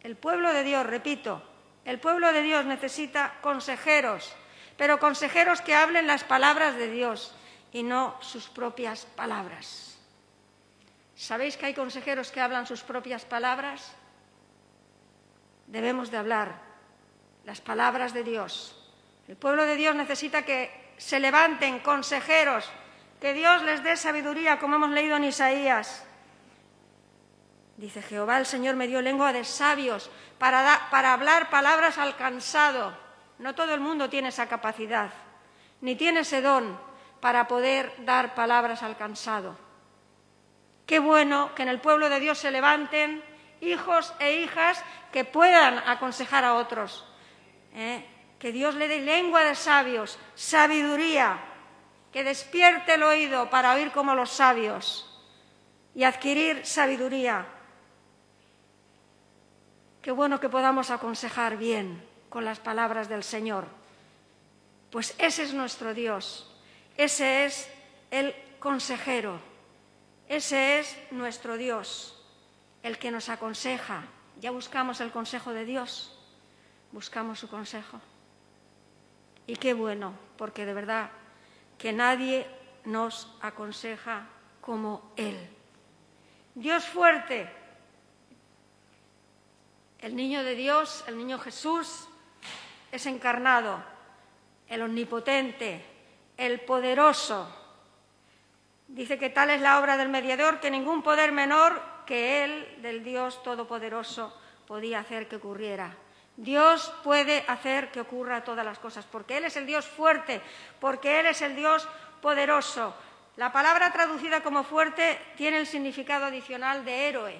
[0.00, 1.42] El pueblo de Dios, repito,
[1.84, 4.34] el pueblo de Dios necesita consejeros,
[4.78, 7.34] pero consejeros que hablen las palabras de Dios
[7.72, 9.98] y no sus propias palabras.
[11.14, 13.92] ¿Sabéis que hay consejeros que hablan sus propias palabras?
[15.66, 16.60] Debemos de hablar
[17.44, 18.76] las palabras de Dios.
[19.28, 22.70] El pueblo de Dios necesita que se levanten consejeros,
[23.20, 26.04] que Dios les dé sabiduría, como hemos leído en Isaías.
[27.76, 32.96] Dice Jehová, el Señor me dio lengua de sabios para, para hablar palabras al cansado.
[33.38, 35.10] No todo el mundo tiene esa capacidad,
[35.80, 36.78] ni tiene ese don
[37.20, 39.56] para poder dar palabras al cansado.
[40.86, 43.24] Qué bueno que en el pueblo de Dios se levanten
[43.64, 47.04] hijos e hijas que puedan aconsejar a otros.
[47.74, 48.04] ¿eh?
[48.44, 51.40] que Dios le dé lengua de sabios, sabiduría,
[52.12, 55.08] que despierte el oído para oír como los sabios
[55.94, 57.46] y adquirir sabiduría.
[60.02, 63.64] Qué bueno que podamos aconsejar bien con las palabras del Señor.
[64.90, 66.54] Pues ese es nuestro Dios,
[66.98, 67.66] ese es
[68.10, 69.40] el consejero,
[70.28, 72.13] ese es nuestro Dios,
[72.84, 74.04] el que nos aconseja.
[74.40, 76.16] Ya buscamos el consejo de Dios,
[76.92, 78.00] buscamos su consejo.
[79.46, 81.10] Y qué bueno, porque de verdad
[81.78, 82.46] que nadie
[82.84, 84.26] nos aconseja
[84.60, 85.36] como Él.
[86.54, 87.50] Dios fuerte,
[90.00, 92.06] el niño de Dios, el niño Jesús,
[92.92, 93.82] es encarnado,
[94.68, 95.84] el omnipotente,
[96.36, 97.48] el poderoso.
[98.88, 103.04] Dice que tal es la obra del mediador que ningún poder menor que él, del
[103.04, 104.36] Dios Todopoderoso,
[104.66, 105.96] podía hacer que ocurriera.
[106.36, 110.40] Dios puede hacer que ocurra todas las cosas, porque Él es el Dios fuerte,
[110.80, 111.86] porque Él es el Dios
[112.20, 112.94] poderoso.
[113.36, 117.36] La palabra traducida como fuerte tiene el significado adicional de héroe.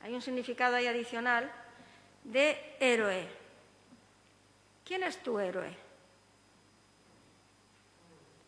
[0.00, 1.50] Hay un significado ahí adicional
[2.24, 3.28] de héroe.
[4.84, 5.76] ¿Quién es tu héroe?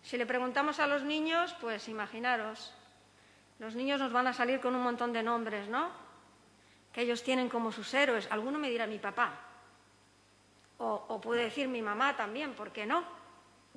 [0.03, 2.73] Si le preguntamos a los niños, pues imaginaros,
[3.59, 6.09] los niños nos van a salir con un montón de nombres, ¿no?
[6.93, 8.27] que ellos tienen como sus héroes.
[8.31, 9.33] Alguno me dirá mi papá.
[10.79, 13.03] O, puede decir mi mamá también, ¿por qué no?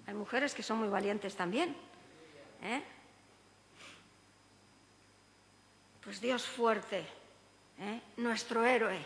[0.06, 1.76] Hay mujeres que son muy valientes también.
[2.62, 2.84] ¿eh?
[6.04, 7.06] Pues Dios fuerte,
[7.80, 8.02] ¿eh?
[8.18, 9.00] nuestro héroe.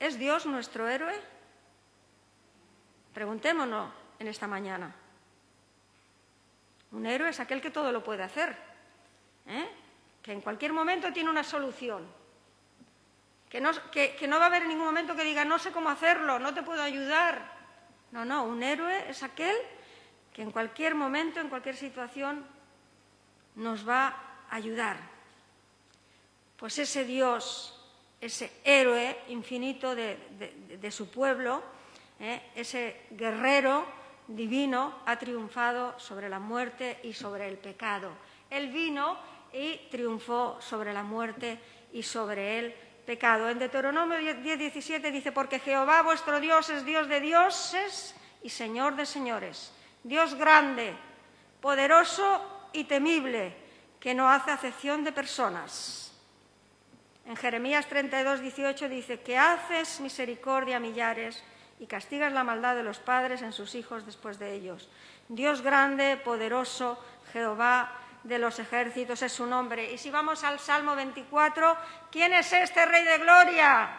[0.00, 1.14] ¿Es Dios nuestro héroe?
[3.14, 4.92] Preguntémonos en esta mañana.
[6.92, 8.56] Un héroe es aquel que todo lo puede hacer.
[9.46, 9.68] ¿eh?
[10.22, 12.06] que en cualquier momento tiene una solución,
[13.50, 16.54] que no, va a haber en ningún momento que diga no sé cómo hacerlo, no
[16.54, 17.52] te puedo ayudar.
[18.10, 19.54] No, no, un héroe es aquel
[20.32, 22.46] que en cualquier momento, en cualquier situación,
[23.56, 24.06] nos va
[24.48, 24.96] a ayudar.
[26.56, 27.78] Pues ese Dios,
[28.20, 31.62] ese héroe infinito de, su pueblo,
[32.20, 32.40] ¿eh?
[32.54, 33.84] ese guerrero
[34.36, 38.10] divino, ha triunfado sobre la muerte y sobre el pecado.
[38.50, 39.18] Él vino
[39.52, 41.58] y triunfó sobre la muerte
[41.92, 42.74] y sobre el
[43.06, 43.48] pecado.
[43.48, 49.06] En Deuteronomio 10:17 dice, porque Jehová vuestro Dios es Dios de dioses y Señor de
[49.06, 50.94] señores, Dios grande,
[51.60, 53.54] poderoso y temible,
[54.00, 56.12] que no hace acepción de personas.
[57.24, 61.42] En Jeremías 32, 18 dice que haces misericordia a millares
[61.82, 64.88] y castigas la maldad de los padres en sus hijos después de ellos.
[65.26, 66.96] Dios grande, poderoso,
[67.32, 67.90] Jehová
[68.22, 69.92] de los ejércitos es su nombre.
[69.92, 71.76] Y si vamos al Salmo 24,
[72.08, 73.90] ¿quién es este Rey de Gloria?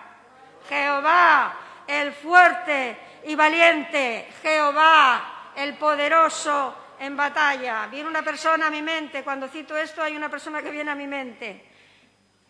[0.70, 7.88] Jehová, el fuerte y valiente, Jehová, el poderoso en batalla.
[7.88, 10.96] Viene una persona a mi mente, cuando cito esto hay una persona que viene a
[10.96, 11.70] mi mente,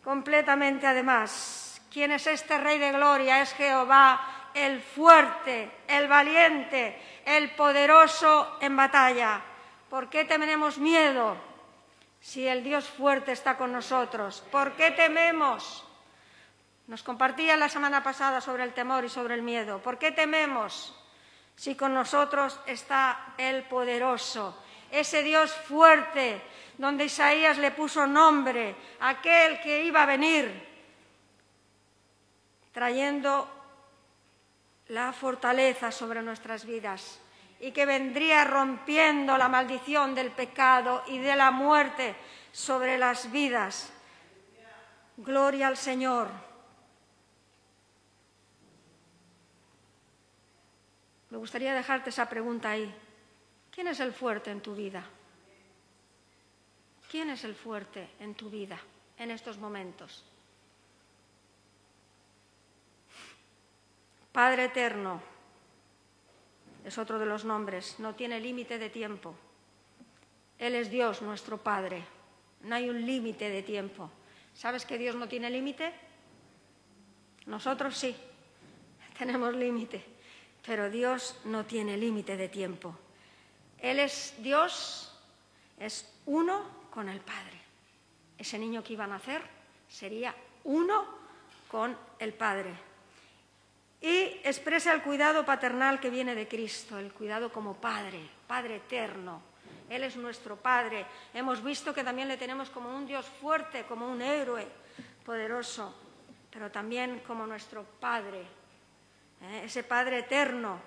[0.04, 1.82] completamente además.
[1.92, 3.42] ¿Quién es este Rey de Gloria?
[3.42, 9.42] Es Jehová, el fuerte, el valiente, el poderoso en batalla.
[9.90, 11.38] ¿Por qué tenemos miedo?
[12.24, 14.44] si el Dios fuerte está con nosotros?
[14.50, 15.84] ¿Por qué tememos?
[16.88, 19.80] Nos compartía la semana pasada sobre el temor y sobre el miedo.
[19.80, 20.96] ¿Por qué tememos
[21.58, 24.58] si con nosotros está el poderoso?
[24.90, 26.42] Ese Dios fuerte,
[26.78, 30.66] donde Isaías le puso nombre, aquel que iba a venir,
[32.72, 33.50] trayendo
[34.94, 37.20] la fortaleza sobre nuestras vidas
[37.60, 42.16] y que vendría rompiendo la maldición del pecado y de la muerte
[42.52, 43.92] sobre las vidas.
[45.18, 46.28] Gloria al Señor.
[51.32, 52.94] Me gustaría dejarte esa pregunta ahí.
[53.72, 55.04] ¿Quién es el fuerte en tu vida?
[57.10, 58.78] ¿Quién es el fuerte en tu vida
[59.18, 60.24] en estos momentos?
[64.34, 65.22] Padre eterno,
[66.84, 69.36] es otro de los nombres, no tiene límite de tiempo.
[70.58, 72.04] Él es Dios, nuestro Padre.
[72.62, 74.10] No hay un límite de tiempo.
[74.56, 75.94] ¿Sabes que Dios no tiene límite?
[77.46, 78.16] Nosotros sí,
[79.20, 80.04] tenemos límite,
[80.66, 82.98] pero Dios no tiene límite de tiempo.
[83.78, 85.16] Él es Dios,
[85.80, 87.62] es uno con el Padre.
[88.36, 89.44] Ese niño que iba a nacer
[89.88, 91.06] sería uno
[91.70, 92.93] con el Padre
[94.04, 99.42] y expresa el cuidado paternal que viene de Cristo, el cuidado como Padre, Padre eterno.
[99.90, 101.06] Él es nuestro Padre.
[101.34, 104.68] Hemos visto que también le tenemos como un Dios fuerte, como un héroe
[105.26, 105.96] poderoso,
[106.52, 108.42] pero también como nuestro Padre,
[109.42, 109.62] ¿eh?
[109.64, 110.82] ese Padre eterno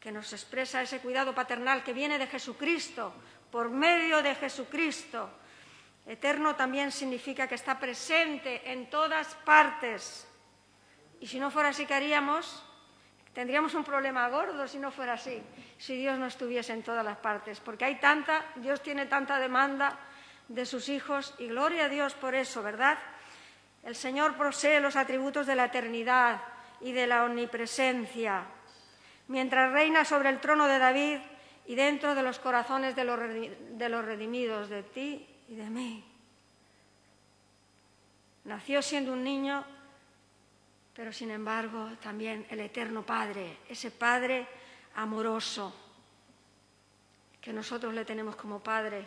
[0.00, 3.14] que nos expresa ese cuidado paternal que viene de Jesucristo,
[3.48, 5.30] por medio de Jesucristo.
[6.04, 10.26] Eterno también significa que está presente en todas partes
[11.24, 12.62] y si no fuera así, ¿qué haríamos?
[13.32, 15.42] Tendríamos un problema gordo si no fuera así,
[15.78, 19.98] si Dios no estuviese en todas las partes, porque hay tanta, Dios tiene tanta demanda
[20.48, 22.98] de sus hijos y gloria a Dios por eso, ¿verdad?
[23.84, 26.42] El Señor posee los atributos de la eternidad
[26.82, 28.44] y de la omnipresencia,
[29.28, 31.20] mientras reina sobre el trono de David
[31.64, 36.04] y dentro de los corazones de los, redimidos, de ti y de mí.
[38.44, 39.64] Nació siendo un niño,
[40.94, 44.46] pero sin embargo también el eterno Padre, ese Padre
[44.94, 45.74] amoroso
[47.40, 49.06] que nosotros le tenemos como Padre.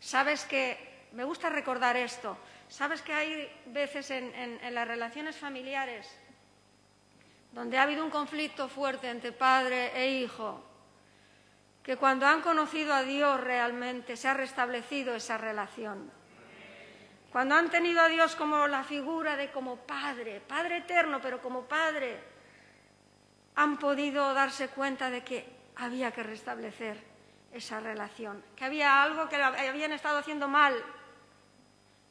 [0.00, 2.36] Sabes que, me gusta recordar esto,
[2.68, 6.10] sabes que hay veces en, las relaciones familiares
[7.52, 10.62] donde ha habido un conflicto fuerte entre padre e hijo,
[11.82, 16.10] que cuando han conocido a Dios realmente se ha restablecido esa relación.
[17.30, 21.62] Cuando han tenido a Dios como la figura de como Padre, Padre eterno, pero como
[21.64, 22.18] Padre,
[23.56, 27.02] han podido darse cuenta de que había que restablecer
[27.52, 30.74] esa relación, que había algo que habían estado haciendo mal.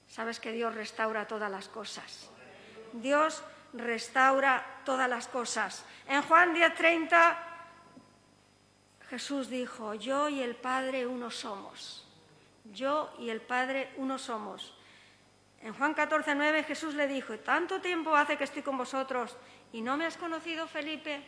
[0.08, 2.30] Sabes que Dios restaura todas las cosas.
[2.94, 5.86] Dios restaura todas las cosas.
[6.08, 7.38] En Juan 10:30
[9.10, 12.06] Jesús dijo, yo y el Padre uno somos.
[12.74, 14.75] Yo y el Padre uno somos.
[15.66, 19.36] En Juan 14:9 Jesús le dijo, tanto tiempo hace que estoy con vosotros
[19.74, 21.26] y no me has conocido, Felipe.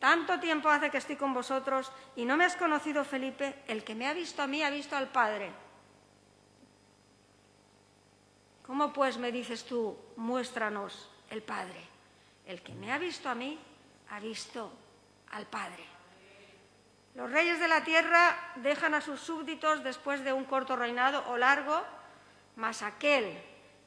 [0.00, 3.62] Tanto tiempo hace que estoy con vosotros y no me has conocido, Felipe.
[3.68, 5.52] El que me ha visto a mí ha visto al Padre.
[8.66, 11.80] ¿Cómo pues me dices tú, muéstranos el Padre.
[12.44, 13.56] El que me ha visto a mí,
[14.10, 14.72] ha visto
[15.30, 15.84] al Padre.
[17.14, 21.36] Los reyes de la tierra dejan a sus súbditos después de un corto reinado o
[21.36, 21.84] largo,
[22.58, 23.38] mas aquel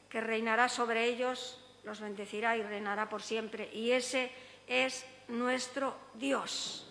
[0.08, 3.68] que reinará sobre ellos los bendecirá y reinará por siempre.
[3.72, 4.32] Y ese
[4.66, 6.88] es nuestro Dios.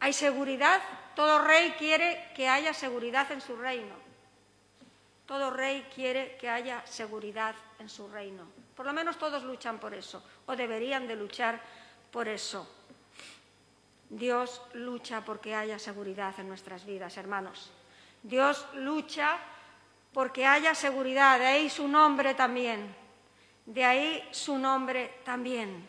[0.00, 0.82] ¿Hay seguridad?
[1.14, 3.94] Todo rey quiere que haya seguridad en su reino.
[5.26, 8.44] Todo rey quiere que haya seguridad en su reino.
[8.74, 11.62] Por lo menos todos luchan por eso, o deberían de luchar
[12.10, 12.68] por eso.
[14.10, 17.70] Dios lucha porque haya seguridad en nuestras vidas, hermanos.
[18.22, 19.38] Dios lucha
[20.14, 22.94] porque haya seguridad, de ahí su nombre también.
[23.66, 25.86] De ahí su nombre también.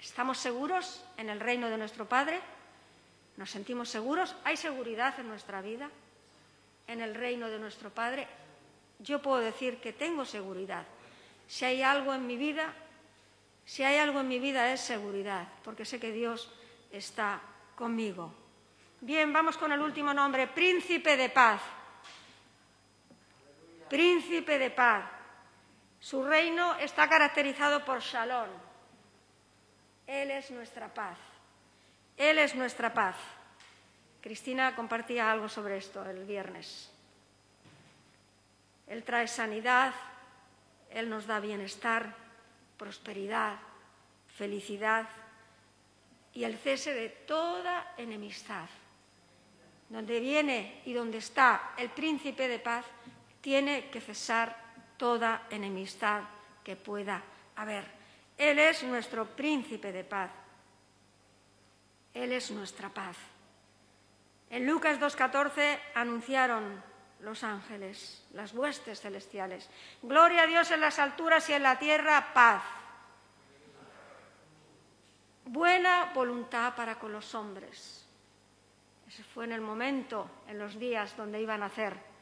[0.00, 2.40] ¿Estamos seguros en el reino de nuestro Padre?
[3.36, 4.36] ¿Nos sentimos seguros?
[4.44, 5.90] ¿Hay seguridad en nuestra vida?
[6.86, 8.28] En el reino de nuestro Padre.
[9.00, 10.86] Yo puedo decir que tengo seguridad
[11.48, 12.72] si hay algo en mi vida,
[13.64, 16.52] si hay algo en mi vida es seguridad, porque sé que Dios
[16.90, 17.40] está
[17.76, 18.32] conmigo.
[19.00, 21.60] Bien, vamos con el último nombre, príncipe de paz.
[23.88, 25.04] Príncipe de paz.
[26.00, 28.48] Su reino está caracterizado por Shalom.
[30.06, 31.18] Él es nuestra paz.
[32.16, 33.16] Él es nuestra paz.
[34.20, 36.90] Cristina compartía algo sobre esto el viernes.
[38.86, 39.92] Él trae sanidad,
[40.90, 42.14] él nos da bienestar,
[42.76, 43.56] prosperidad,
[44.36, 45.06] felicidad
[46.32, 48.68] y el cese de toda enemistad.
[49.88, 52.84] Donde viene y donde está el príncipe de paz,
[53.46, 54.56] tiene que cesar
[54.96, 56.24] toda enemistad
[56.64, 57.22] que pueda
[57.54, 57.84] haber.
[58.36, 60.32] Él es nuestro príncipe de paz.
[62.12, 63.16] Él es nuestra paz.
[64.50, 66.82] En Lucas 2.14 anunciaron
[67.20, 69.70] los ángeles, las huestes celestiales.
[70.02, 72.64] Gloria a Dios en las alturas y en la tierra paz.
[75.44, 78.08] Buena voluntad para con los hombres.
[79.06, 82.15] Ese fue en el momento, en los días donde iban a hacer,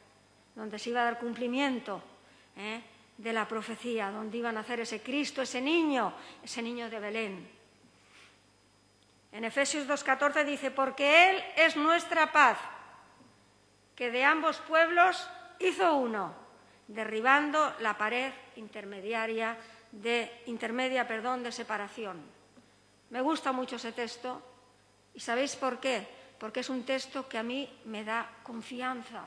[0.55, 2.01] donde se iba a dar cumplimiento
[2.57, 2.81] ¿eh?
[3.17, 6.13] de la profecía, donde iban a hacer ese Cristo, ese niño,
[6.43, 7.49] ese niño de Belén.
[9.31, 12.57] En Efesios 2.14 dice, porque Él es nuestra paz
[13.95, 15.27] que de ambos pueblos
[15.59, 16.33] hizo uno,
[16.87, 19.57] derribando la pared intermediaria
[19.91, 22.21] de, intermedia perdón, de separación.
[23.09, 24.41] Me gusta mucho ese texto
[25.13, 26.07] y ¿sabéis por qué?
[26.39, 29.23] Porque es un texto que a mí me da confianza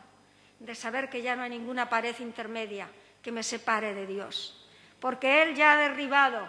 [0.59, 2.89] de saber que ya no hay ninguna pared intermedia
[3.23, 4.67] que me separe de Dios.
[5.01, 6.49] Porque Él ya ha derribado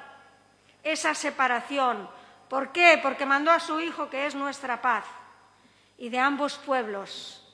[0.84, 2.10] esa separación.
[2.50, 3.00] ¿Por qué?
[3.02, 5.06] Porque mandó a su Hijo, que es nuestra paz,
[5.98, 7.46] y de ambos pueblos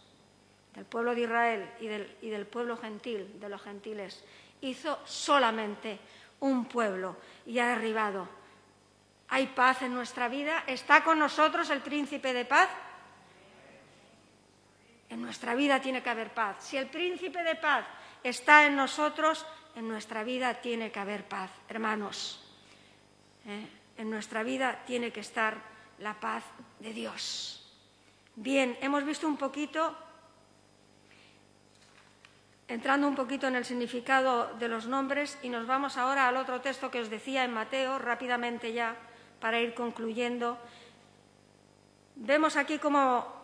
[0.75, 4.23] del pueblo de Israel y del, y del pueblo gentil, de los gentiles,
[4.61, 5.99] hizo solamente
[6.41, 8.27] un pueblo y ha derribado.
[9.29, 10.63] ¿Hay paz en nuestra vida?
[10.67, 12.69] ¿Está con nosotros el príncipe de paz?
[15.09, 16.57] En nuestra vida tiene que haber paz.
[16.59, 17.85] Si el príncipe de paz
[18.23, 19.45] está en nosotros,
[19.75, 22.41] en nuestra vida tiene que haber paz, hermanos.
[23.45, 23.67] ¿Eh?
[23.97, 25.57] En nuestra vida tiene que estar
[25.99, 26.43] la paz
[26.79, 27.61] de Dios.
[28.35, 29.95] Bien, hemos visto un poquito,
[32.67, 36.59] entrando un poquito en el significado de los nombres, y nos vamos ahora al otro
[36.59, 38.95] texto que os decía en Mateo, rápidamente ya,
[39.39, 40.57] para ir concluyendo.
[42.15, 43.34] Vemos aquí cómo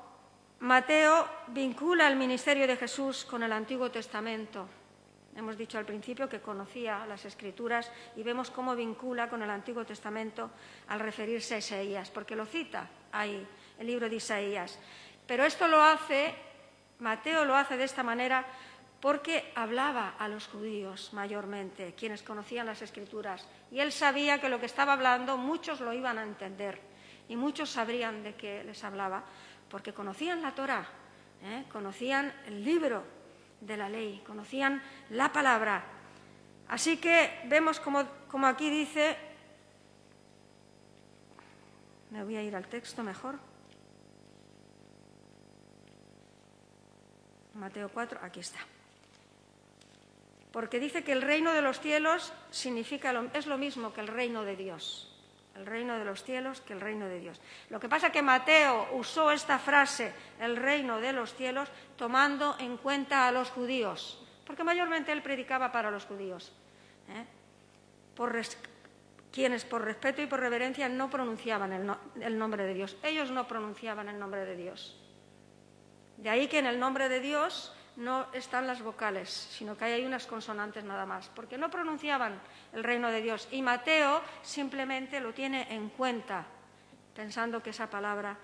[0.62, 4.68] Mateo vincula el ministerio de Jesús con el Antiguo Testamento.
[5.36, 9.86] Hemos dicho al principio que conocía las Escrituras y vemos cómo vincula con el Antiguo
[9.86, 10.52] Testamento
[10.90, 13.44] al referirse a Isaías, porque lo cita ahí,
[13.80, 14.78] el libro de Isaías.
[15.26, 16.36] Pero esto lo hace,
[17.00, 18.46] Mateo lo hace de esta manera
[19.00, 24.60] porque hablaba a los judíos mayormente, quienes conocían las Escrituras, y él sabía que lo
[24.60, 26.92] que estaba hablando muchos lo iban a entender
[27.32, 29.24] y muchos sabrían de qué les hablaba,
[29.72, 30.86] porque conocían la Torah,
[31.42, 31.64] ¿eh?
[31.72, 33.04] conocían el libro
[33.62, 35.82] de la ley, conocían la palabra.
[36.68, 38.06] Así que vemos como,
[38.46, 39.18] aquí dice,
[42.10, 43.40] me voy a ir al texto mejor.
[47.56, 48.60] Mateo 4, aquí está.
[50.52, 54.44] Porque dice que el reino de los cielos significa es lo mismo que el reino
[54.44, 55.11] de Dios.
[55.56, 57.42] El reino de los cielos que el reino de Dios.
[57.70, 62.56] Lo que pasa es que Mateo usó esta frase, el reino de los cielos, tomando
[62.60, 66.54] en cuenta a los judíos, porque mayormente él predicaba para los judíos,
[67.10, 67.26] ¿eh?
[69.32, 72.98] quienes por respeto y por reverencia no pronunciaban el nombre de Dios.
[73.04, 74.98] Ellos no pronunciaban el nombre de Dios.
[76.18, 80.06] De ahí que en el nombre de Dios no están las vocales, sino que hay
[80.06, 82.40] unas consonantes nada más, porque no pronunciaban
[82.74, 83.48] el reino de Dios.
[83.52, 86.46] Y Mateo simplemente lo tiene en cuenta,
[87.16, 88.38] pensando que esa palabra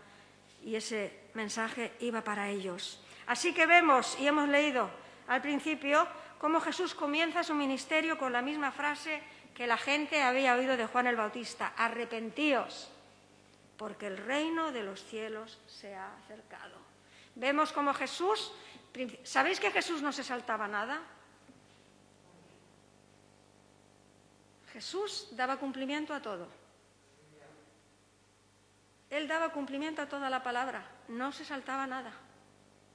[0.64, 3.02] y ese mensaje iba para ellos.
[3.28, 4.90] Así que vemos y hemos leído
[5.28, 6.08] al principio
[6.40, 9.22] cómo Jesús comienza su ministerio con la misma frase
[9.54, 12.92] que la gente había oído de Juan el Bautista, arrepentíos,
[13.76, 16.78] porque el reino de los cielos se ha acercado.
[17.36, 18.52] Vemos como Jesús,
[19.24, 21.02] ¿sabéis que Jesús no se saltaba nada?
[24.78, 26.48] Jesús daba cumplimiento a todo.
[29.10, 32.12] Él daba cumplimiento a toda la palabra, no se saltaba nada.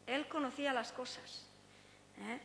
[0.07, 1.45] Él conocía las cosas.
[2.18, 2.39] ¿eh?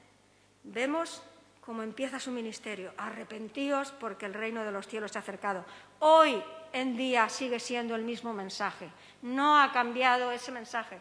[0.64, 1.22] Vemos
[1.62, 2.96] cómo empieza su ministerio.
[2.98, 5.64] Arrepentíos porque el reino de los cielos se ha acercado.
[6.00, 6.42] Hoy
[6.74, 8.90] en día sigue siendo el mismo mensaje.
[9.22, 11.00] No ha cambiado ese mensaje.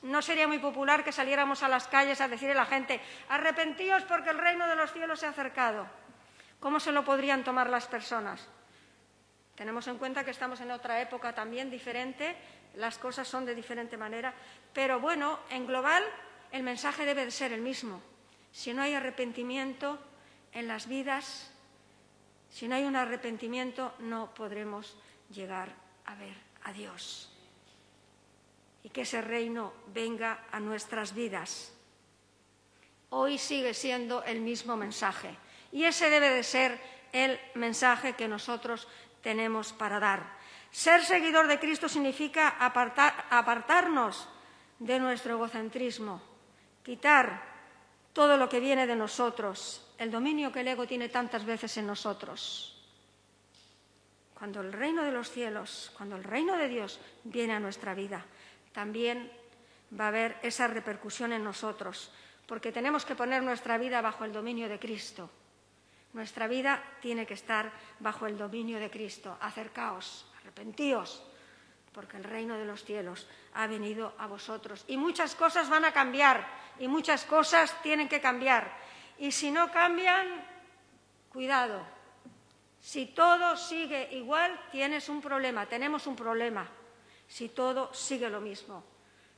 [0.00, 4.04] No sería muy popular que saliéramos a las calles a decirle a la gente, arrepentíos
[4.04, 5.86] porque el reino de los cielos se ha acercado.
[6.64, 8.40] ¿Cómo se lo podrían tomar las personas?
[9.54, 12.34] Tenemos en cuenta que estamos en otra época también diferente,
[12.76, 14.32] las cosas son de diferente manera,
[14.72, 16.02] pero bueno, en global
[16.52, 18.00] el mensaje debe de ser el mismo.
[18.50, 19.98] Si no hay arrepentimiento
[20.52, 21.52] en las vidas,
[22.48, 24.96] si no hay un arrepentimiento, no podremos
[25.28, 25.68] llegar
[26.06, 27.30] a ver a Dios
[28.82, 31.74] y que ese reino venga a nuestras vidas.
[33.10, 35.43] Hoy sigue siendo el mismo mensaje
[35.74, 36.78] y ese debe de ser
[37.12, 38.86] el mensaje que nosotros
[39.22, 40.38] tenemos para dar.
[40.70, 44.28] Ser seguidor de Cristo significa apartarnos
[44.78, 46.22] de nuestro egocentrismo,
[46.84, 47.42] quitar
[48.12, 51.88] todo lo que viene de nosotros, el dominio que el ego tiene tantas veces en
[51.88, 52.80] nosotros.
[54.38, 58.24] Cuando el reino de los cielos, cuando el reino de Dios viene a nuestra vida,
[58.72, 59.28] también
[59.98, 62.12] va a haber esa repercusión en nosotros,
[62.46, 65.30] porque tenemos que poner nuestra vida bajo el dominio de Cristo.
[66.14, 69.36] Nuestra vida tiene que estar bajo el dominio de Cristo.
[69.40, 71.22] Acercaos, arrepentíos,
[71.92, 74.84] porque el reino de los cielos ha venido a vosotros.
[74.88, 76.46] Y muchas cosas van a cambiar,
[76.78, 78.72] y muchas cosas tienen que cambiar.
[79.18, 80.26] Y si no cambian,
[81.30, 81.82] cuidado.
[82.80, 86.66] Si todo sigue igual, tienes un problema, tenemos un problema
[87.26, 88.84] si todo sigue lo mismo.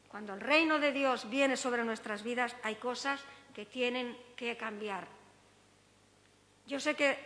[0.09, 3.21] Cuando el reino de Dios viene sobre nuestras vidas, hay cosas
[3.55, 5.16] que tienen que cambiar.
[6.67, 7.19] Yo sé que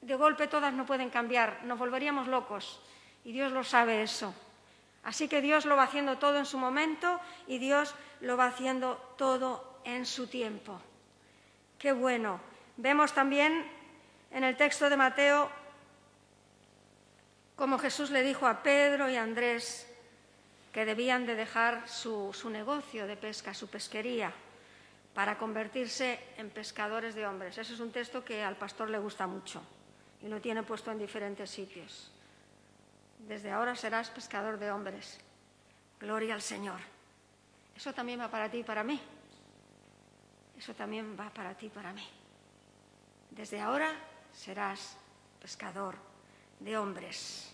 [0.00, 2.80] de golpe todas no pueden cambiar, nos volveríamos locos
[3.24, 4.34] y Dios lo sabe eso.
[5.02, 8.96] Así que Dios lo va haciendo todo en su momento y Dios lo va haciendo
[9.16, 10.80] todo en su tiempo.
[11.78, 12.40] Qué bueno.
[12.76, 13.66] Vemos también
[14.30, 15.50] en el texto de Mateo
[17.56, 19.86] como Jesús le dijo a Pedro y a Andrés
[20.72, 24.32] que debían de dejar su, negocio de pesca, su pesquería,
[25.14, 27.58] para convertirse en pescadores de hombres.
[27.58, 29.62] Ese es un texto que al pastor le gusta mucho
[30.22, 32.10] y lo tiene puesto en diferentes sitios.
[33.18, 35.20] Desde ahora serás pescador de hombres.
[35.98, 36.80] Gloria al Señor.
[37.76, 39.00] Eso también va para ti y para mí.
[40.56, 42.06] Eso también va para ti y para mí.
[43.30, 43.92] Desde ahora
[44.32, 44.96] serás
[45.40, 45.96] pescador
[46.60, 47.52] de hombres.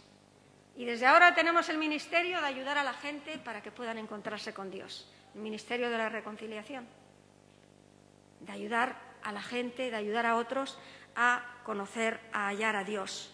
[0.77, 4.53] Y desde ahora tenemos el ministerio de ayudar a la gente para que puedan encontrarse
[4.53, 6.87] con Dios, el ministerio de la reconciliación,
[8.41, 10.79] de ayudar a la gente, de ayudar a otros
[11.17, 13.33] a conocer, a hallar a Dios.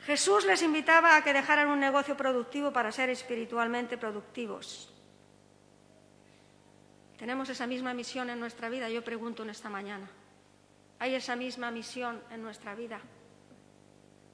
[0.00, 4.92] Jesús les invitaba a que dejaran un negocio productivo para ser espiritualmente productivos.
[7.18, 8.88] ¿Tenemos esa misma misión en nuestra vida?
[8.88, 10.08] Yo pregunto en esta mañana.
[11.00, 13.00] ¿Hay esa misma misión en nuestra vida?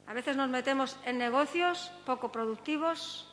[0.06, 3.30] A veces nos metemos en negocios poco productivos,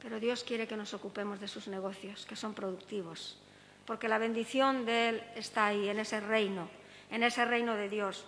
[0.00, 3.40] pero Dios quiere que nos ocupemos de sus negocios, que son productivos,
[3.86, 6.68] porque la bendición de Él está ahí, en ese reino,
[7.10, 8.26] en ese reino de Dios.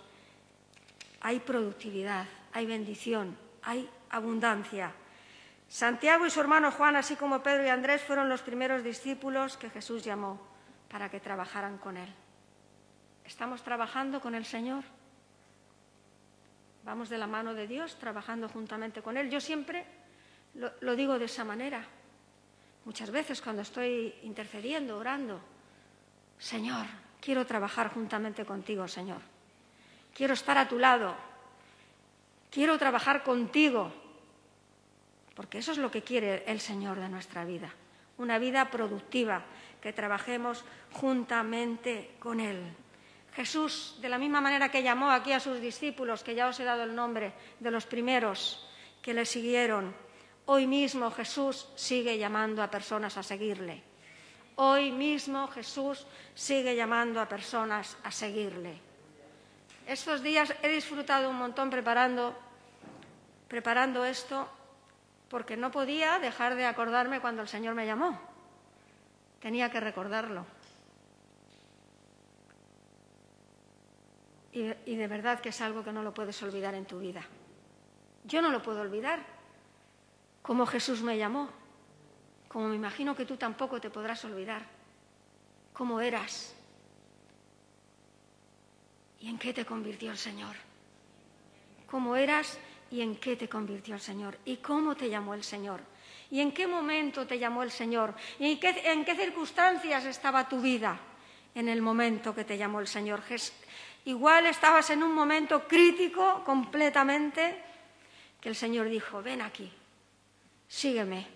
[1.21, 4.93] Hay productividad, hay bendición, hay abundancia.
[5.67, 9.69] Santiago y su hermano Juan, así como Pedro y Andrés, fueron los primeros discípulos que
[9.69, 10.39] Jesús llamó
[10.89, 12.09] para que trabajaran con Él.
[13.25, 14.83] ¿Estamos trabajando con el Señor?
[16.85, 19.29] Vamos de la mano de Dios, trabajando juntamente con Él.
[19.29, 19.85] Yo siempre
[20.55, 21.85] lo, lo digo de esa manera.
[22.89, 25.39] Muchas veces cuando estoy intercediendo, orando,
[26.39, 26.87] Señor,
[27.21, 29.21] quiero trabajar juntamente contigo, Señor.
[30.11, 31.15] Quiero estar a tu lado.
[32.49, 33.93] Quiero trabajar contigo
[35.35, 37.71] porque eso es lo que quiere el Señor de nuestra vida,
[38.17, 39.43] una vida productiva,
[39.79, 42.59] que trabajemos juntamente con Él.
[43.35, 46.63] Jesús, de la misma manera que llamó aquí a sus discípulos, que ya os he
[46.63, 48.67] dado el nombre de los primeros
[49.03, 49.93] que le siguieron,
[50.51, 53.83] hoy mismo Jesús sigue llamando a personas a seguirle.
[54.55, 58.81] Hoy mismo Jesús sigue llamando a personas a seguirle.
[59.85, 62.35] Estos días he disfrutado un montón preparando,
[63.47, 64.49] preparando esto
[65.29, 68.19] porque no podía dejar de acordarme cuando el Señor me llamó.
[69.39, 70.47] Tenía que recordarlo.
[74.51, 77.21] Y, y, de verdad que es algo que no lo puedes olvidar en tu vida.
[78.25, 79.38] Yo no lo puedo olvidar.
[80.41, 81.49] Como Jesús me llamó.
[82.47, 84.65] Como me imagino que tú tampoco te podrás olvidar.
[85.73, 86.55] Cómo eras.
[89.19, 90.55] ¿Y en qué te convirtió el Señor?
[91.87, 92.57] Cómo eras
[92.91, 95.81] y en qué te convirtió el Señor y cómo te llamó el Señor
[96.31, 100.47] y en qué momento te llamó el Señor y en qué, en qué circunstancias estaba
[100.47, 100.99] tu vida
[101.55, 103.21] en el momento que te llamó el Señor.
[104.05, 107.63] Igual estabas en un momento crítico completamente
[108.39, 109.71] que el Señor dijo, ven aquí,
[110.69, 111.27] sígueme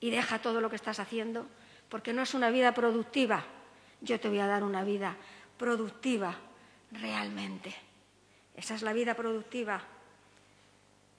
[0.00, 1.46] y deja todo lo que estás haciendo
[1.90, 3.44] porque no es una vida productiva.
[4.00, 5.14] Yo te voy a dar una vida
[5.58, 6.34] productiva
[6.90, 7.74] realmente.
[8.56, 9.82] Esa es la vida productiva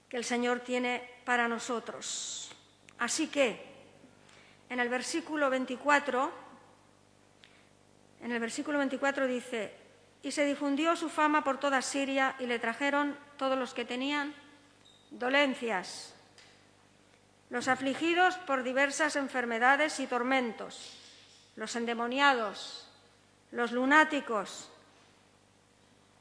[0.08, 2.50] que el Señor tiene para nosotros.
[2.98, 3.62] Así que,
[4.68, 6.32] en el versículo 24,
[8.22, 9.72] en el versículo 24 dice,
[10.22, 14.34] y se difundió su fama por toda Siria y le trajeron todos los que tenían
[15.10, 16.13] dolencias,
[17.54, 20.98] los afligidos por diversas enfermedades y tormentos,
[21.54, 22.90] los endemoniados,
[23.52, 24.68] los lunáticos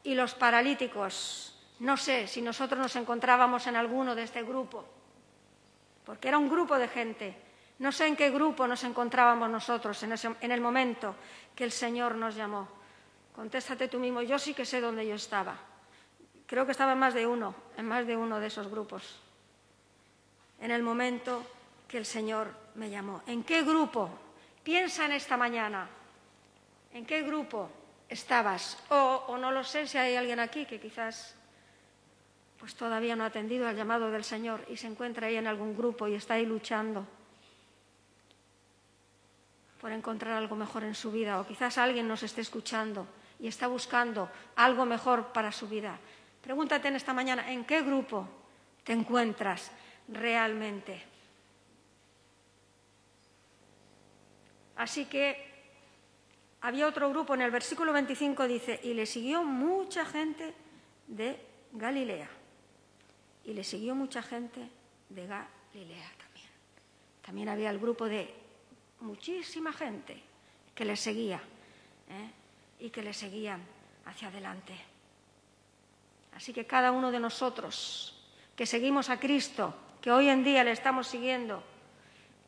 [0.03, 4.85] y los paralíticos no sé si nosotros nos encontrábamos en alguno de este grupo,
[6.05, 7.35] porque era un grupo de gente.
[7.79, 11.15] No sé en qué grupo nos encontrábamos nosotros en, el momento
[11.55, 12.67] que el Señor nos llamó.
[13.35, 15.57] Contéstate tú mismo, yo sí que sé dónde yo estaba.
[16.45, 19.22] Creo que estaba en más de uno, en más de uno de esos grupos.
[20.63, 21.43] En el momento
[21.89, 23.21] que el Señor me llamó.
[23.27, 24.09] ¿En qué grupo?
[24.63, 25.89] Piensa en esta mañana.
[26.93, 27.69] ¿En qué grupo
[28.07, 28.77] estabas?
[28.87, 31.35] O, no lo sé si hay alguien aquí que quizás
[32.57, 35.75] pues todavía no ha atendido al llamado del Señor y se encuentra ahí en algún
[35.75, 37.05] grupo y está ahí luchando
[39.81, 41.41] por encontrar algo mejor en su vida.
[41.41, 43.05] O quizás alguien nos esté escuchando
[43.37, 45.99] y está buscando algo mejor para su vida.
[46.41, 48.29] Pregúntate en esta mañana, ¿en qué grupo
[48.85, 49.69] te encuentras
[50.07, 51.03] realmente?
[54.75, 55.53] Así que
[56.61, 60.53] había otro grupo, en el versículo 25 dice, y le siguió mucha gente
[61.07, 61.39] de
[61.73, 62.29] Galilea.
[63.45, 64.69] Y le siguió mucha gente
[65.09, 66.47] de Galilea también.
[67.21, 68.33] También había el grupo de
[69.01, 70.21] muchísima gente
[70.73, 71.41] que le seguía
[72.09, 72.31] ¿eh?
[72.79, 73.61] y que le seguían
[74.05, 74.73] hacia adelante.
[76.35, 78.17] Así que cada uno de nosotros
[78.55, 81.63] que seguimos a Cristo, que hoy en día le estamos siguiendo,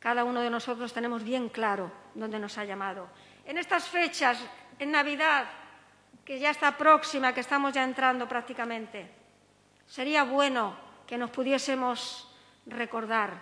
[0.01, 3.07] cada uno de nosotros tenemos bien claro dónde nos ha llamado.
[3.45, 4.37] En estas fechas,
[4.77, 5.45] en Navidad,
[6.25, 9.09] que ya está próxima, que estamos ya entrando prácticamente,
[9.87, 10.75] sería bueno
[11.07, 12.29] que nos pudiésemos
[12.65, 13.39] recordar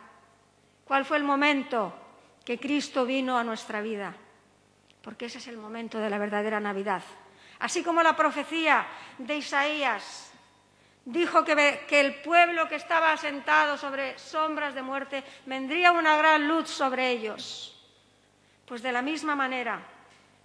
[0.85, 1.91] cuál fue el momento
[2.45, 4.13] que Cristo vino a nuestra vida,
[5.01, 7.01] porque ese es el momento de la verdadera Navidad.
[7.57, 8.85] Así como la profecía
[9.17, 10.32] de Isaías
[11.05, 16.69] Dijo que, el pueblo que estaba asentado sobre sombras de muerte vendría una gran luz
[16.69, 17.75] sobre ellos.
[18.65, 19.81] Pues de la misma manera,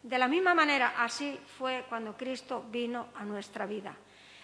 [0.03, 3.95] de la misma manera, así fue cuando Cristo vino a nuestra vida.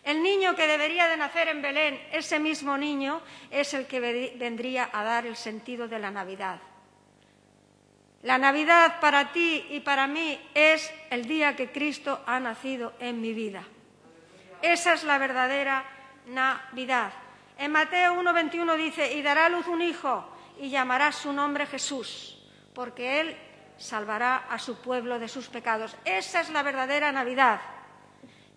[0.04, 4.00] El niño que debería de nacer en Belén, ese mismo niño, es el que
[4.38, 6.60] vendría a dar el sentido de la Navidad.
[8.22, 13.20] La Navidad para ti y para mí es el día que Cristo ha nacido en
[13.20, 13.64] mi vida.
[14.62, 15.84] Esa es la verdadera
[16.26, 17.12] Navidad.
[17.58, 20.24] En Mateo 1:21 dice, y dará luz un hijo
[20.58, 22.38] y llamará su nombre Jesús,
[22.74, 23.36] porque él
[23.76, 25.96] salvará a su pueblo de sus pecados.
[26.04, 27.60] Esa es la verdadera Navidad.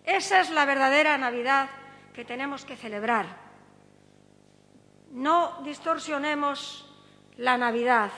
[0.04, 1.68] Esa es la verdadera Navidad
[2.14, 3.26] que tenemos que celebrar.
[5.10, 6.88] No distorsionemos
[7.36, 8.10] la Navidad.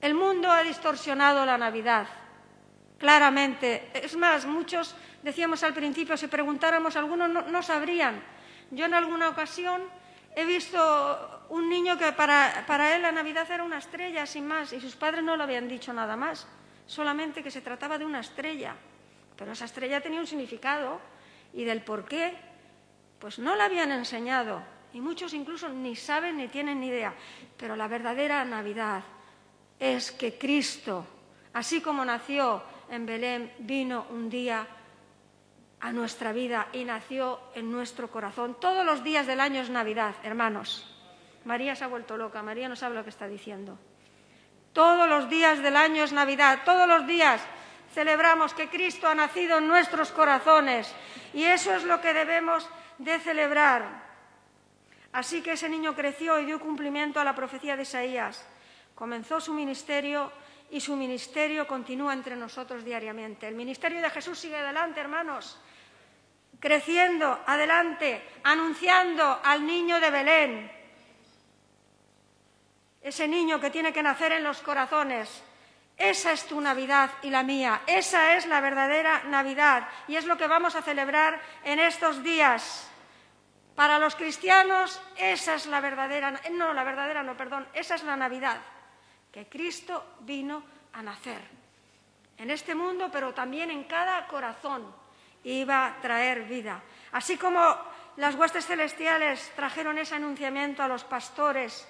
[0.00, 2.06] El mundo ha distorsionado la Navidad,
[2.98, 3.90] claramente.
[3.94, 8.22] Es más, muchos decíamos al principio, si preguntáramos, algunos no, sabrían.
[8.70, 9.82] Yo en alguna ocasión
[10.34, 14.80] he visto un niño que para, él la Navidad era una estrella, sin más, y
[14.80, 16.46] sus padres no le habían dicho nada más,
[16.86, 18.74] solamente que se trataba de una estrella.
[19.36, 21.00] Pero esa estrella tenía un significado
[21.52, 22.36] y del por qué,
[23.18, 24.62] pues no la habían enseñado.
[24.92, 27.14] Y muchos incluso ni saben ni tienen ni idea.
[27.56, 29.02] Pero la verdadera Navidad
[29.78, 31.06] es que Cristo,
[31.52, 34.66] así como nació en Belén, vino un día
[35.80, 38.56] a nuestra vida y nació en nuestro corazón.
[38.60, 40.86] Todos los días del año es Navidad, hermanos.
[41.44, 43.78] María se ha vuelto loca, María no sabe lo que está diciendo.
[44.74, 47.40] Todos los días del año es Navidad, todos los días
[47.94, 50.94] celebramos que Cristo ha nacido en nuestros corazones
[51.32, 52.68] y eso es lo que debemos
[52.98, 54.10] de celebrar.
[55.12, 58.46] Así que ese niño creció y dio cumplimiento a la profecía de Isaías.
[58.94, 60.30] Comenzó su ministerio
[60.70, 63.48] y su ministerio continúa entre nosotros diariamente.
[63.48, 65.58] El ministerio de Jesús sigue adelante, hermanos
[66.60, 70.72] creciendo, adelante, anunciando al niño de Belén,
[73.00, 75.42] ese niño que tiene que nacer en los corazones.
[75.96, 80.36] Esa es tu Navidad y la mía, esa es la verdadera Navidad y es lo
[80.36, 82.88] que vamos a celebrar en estos días.
[83.74, 88.16] Para los cristianos, esa es la verdadera, no, la verdadera no, perdón, esa es la
[88.16, 88.58] Navidad,
[89.32, 91.40] que Cristo vino a nacer
[92.36, 94.99] en este mundo, pero también en cada corazón
[95.44, 96.82] iba a traer vida.
[97.12, 97.60] Así como
[98.16, 101.88] las huestes celestiales trajeron ese anunciamiento a los pastores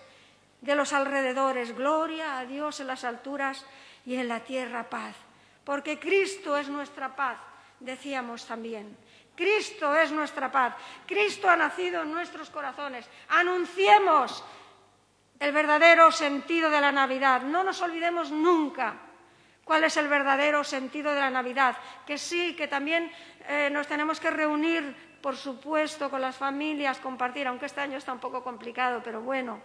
[0.60, 3.64] de los alrededores, gloria a Dios en las alturas
[4.04, 5.16] y en la tierra paz.
[5.64, 7.38] Porque Cristo es nuestra paz,
[7.80, 8.96] decíamos también.
[9.34, 10.74] Cristo es nuestra paz.
[11.06, 13.08] Cristo ha nacido en nuestros corazones.
[13.28, 14.44] Anunciemos
[15.38, 17.42] el verdadero sentido de la Navidad.
[17.42, 18.96] No nos olvidemos nunca
[19.64, 21.76] cuál es el verdadero sentido de la Navidad.
[22.06, 23.10] Que sí, que también
[23.48, 28.12] eh, nos tenemos que reunir, por supuesto, con las familias, compartir, aunque este año está
[28.12, 29.60] un poco complicado, pero bueno.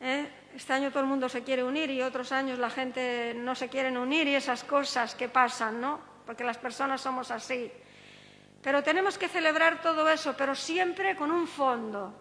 [0.00, 0.28] ¿eh?
[0.54, 3.68] Este año todo el mundo se quiere unir y otros años la gente no se
[3.68, 6.00] quiere unir y esas cosas que pasan, ¿no?
[6.26, 7.72] Porque las personas somos así.
[8.62, 12.14] Pero tenemos que celebrar todo eso, pero siempre con un fondo,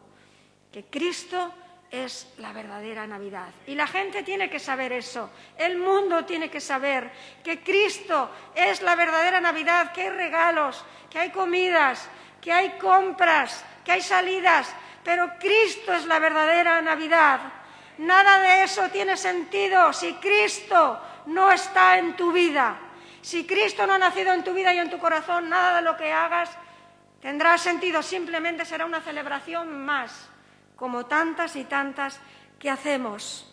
[0.71, 1.53] que Cristo
[1.91, 3.49] es la verdadera Navidad.
[3.67, 5.29] Y la gente tiene que saber eso.
[5.57, 7.11] El mundo tiene que saber
[7.43, 12.07] que Cristo es la verdadera Navidad, que hay regalos, que hay comidas,
[12.39, 14.73] que hay compras, que hay salidas,
[15.03, 17.41] pero Cristo es la verdadera Navidad.
[17.97, 22.79] Nada de eso tiene sentido si Cristo no está en tu vida.
[23.21, 25.97] Si Cristo no ha nacido en tu vida y en tu corazón, nada de lo
[25.97, 26.49] que hagas
[27.21, 30.31] tendrá sentido, simplemente será una celebración más
[30.81, 32.19] como tantas y tantas
[32.57, 33.45] que hacemos.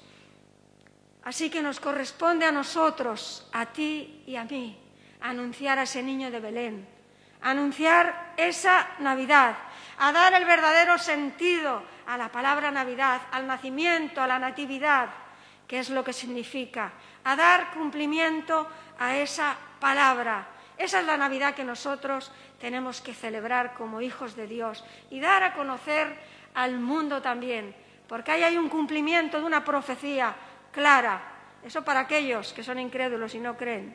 [1.24, 4.80] Así que nos corresponde a nosotros, a ti y a mí,
[5.20, 6.88] anunciar a ese niño de Belén,
[7.42, 9.58] anunciar esa Navidad,
[9.98, 15.10] a dar el verdadero sentido a la palabra Navidad, al nacimiento, a la natividad,
[15.66, 16.92] que es lo que significa,
[17.24, 18.66] a dar cumplimiento
[18.98, 20.48] a esa palabra.
[20.78, 25.42] Esa es la Navidad que nosotros tenemos que celebrar como hijos de Dios y dar
[25.42, 27.72] a conocer al mundo también,
[28.08, 30.34] porque ahí hay un cumplimiento de una profecía
[30.72, 31.22] clara.
[31.62, 33.94] Eso para aquellos que son incrédulos y no creen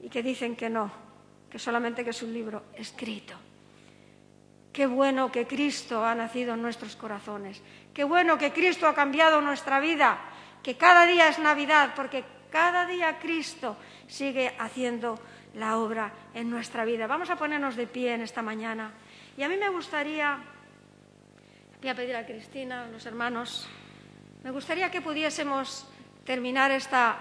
[0.00, 0.90] y que dicen que no,
[1.50, 3.34] que solamente que es un libro escrito.
[4.72, 7.62] Qué bueno que Cristo ha nacido en nuestros corazones.
[7.92, 10.18] Qué bueno que Cristo ha cambiado nuestra vida,
[10.62, 15.18] que cada día es Navidad, porque cada día Cristo sigue haciendo
[15.54, 17.06] la obra en nuestra vida.
[17.06, 18.92] Vamos a ponernos de pie en esta mañana.
[19.36, 20.55] Y a mí me gustaría
[21.80, 23.68] Voy a pedir a Cristina, a los hermanos.
[24.42, 25.86] Me gustaría que pudiésemos
[26.24, 27.18] terminar esta,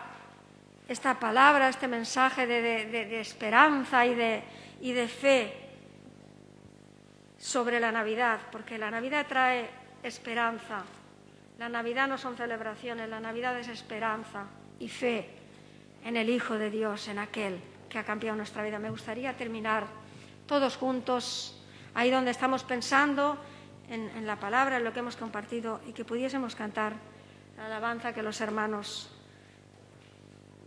[0.87, 4.43] esta palabra, este mensaje de, de, de esperanza y de,
[4.79, 5.53] y de fe
[7.37, 9.69] sobre la Navidad, porque la Navidad trae
[10.03, 10.83] esperanza.
[11.59, 14.45] La Navidad no son celebraciones, la Navidad es esperanza
[14.79, 15.29] y fe
[16.05, 18.79] en el Hijo de Dios, en aquel que ha cambiado nuestra vida.
[18.79, 19.85] Me gustaría terminar
[20.47, 21.61] todos juntos
[21.93, 23.37] ahí donde estamos pensando
[23.89, 26.93] en, la palabra, en lo que hemos compartido y que pudiésemos cantar
[27.57, 29.09] la alabanza que los hermanos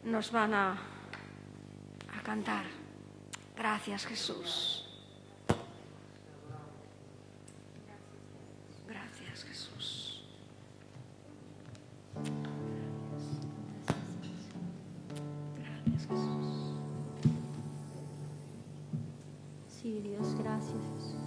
[0.04, 2.64] nos van a, a cantar.
[3.56, 4.84] Gracias Jesús.
[8.86, 10.22] Gracias Jesús.
[15.56, 16.74] Gracias Jesús.
[19.66, 21.17] Sí, Dios, gracias Jesús.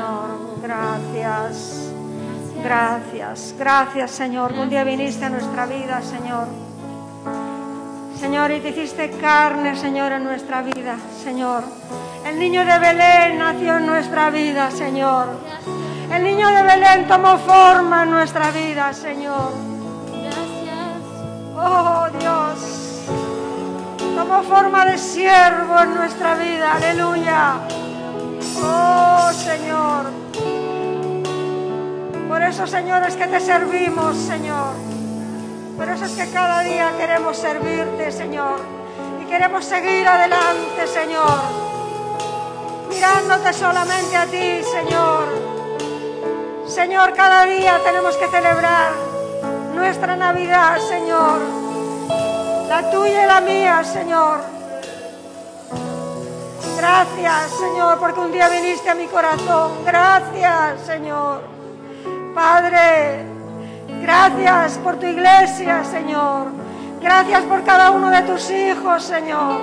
[0.00, 0.60] Señor.
[0.62, 1.92] Gracias.
[2.62, 3.54] Gracias.
[3.58, 4.52] Gracias, Señor.
[4.52, 6.46] Un día viniste a nuestra vida, Señor.
[8.18, 11.64] Señor, y te hiciste carne, Señor, en nuestra vida, Señor.
[12.26, 15.28] El niño de Belén nació en nuestra vida, Señor.
[16.10, 19.52] El niño de Belén tomó forma en nuestra vida, Señor.
[20.12, 20.96] Gracias.
[21.56, 23.06] Oh Dios,
[24.16, 27.60] tomó forma de siervo en nuestra vida, aleluya.
[28.62, 30.06] Oh Señor,
[32.28, 34.74] por eso Señor es que te servimos, Señor.
[35.76, 38.60] Por eso es que cada día queremos servirte, Señor.
[39.22, 41.40] Y queremos seguir adelante, Señor.
[42.88, 45.24] Mirándote solamente a ti, Señor.
[46.66, 48.92] Señor, cada día tenemos que celebrar
[49.74, 51.40] nuestra Navidad, Señor.
[52.68, 54.59] La tuya y la mía, Señor.
[56.80, 59.84] Gracias, Señor, porque un día viniste a mi corazón.
[59.84, 61.42] Gracias, Señor.
[62.34, 63.22] Padre,
[64.00, 66.46] gracias por tu iglesia, Señor.
[67.02, 69.60] Gracias por cada uno de tus hijos, Señor.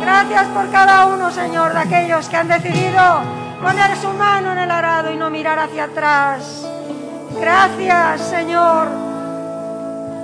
[0.00, 3.20] Gracias por cada uno, Señor, de aquellos que han decidido
[3.62, 6.66] poner su mano en el arado y no mirar hacia atrás.
[7.38, 8.88] Gracias, Señor,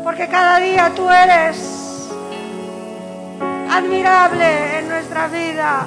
[0.03, 1.74] porque cada día tú eres
[3.77, 5.87] admirable en nuestra vida.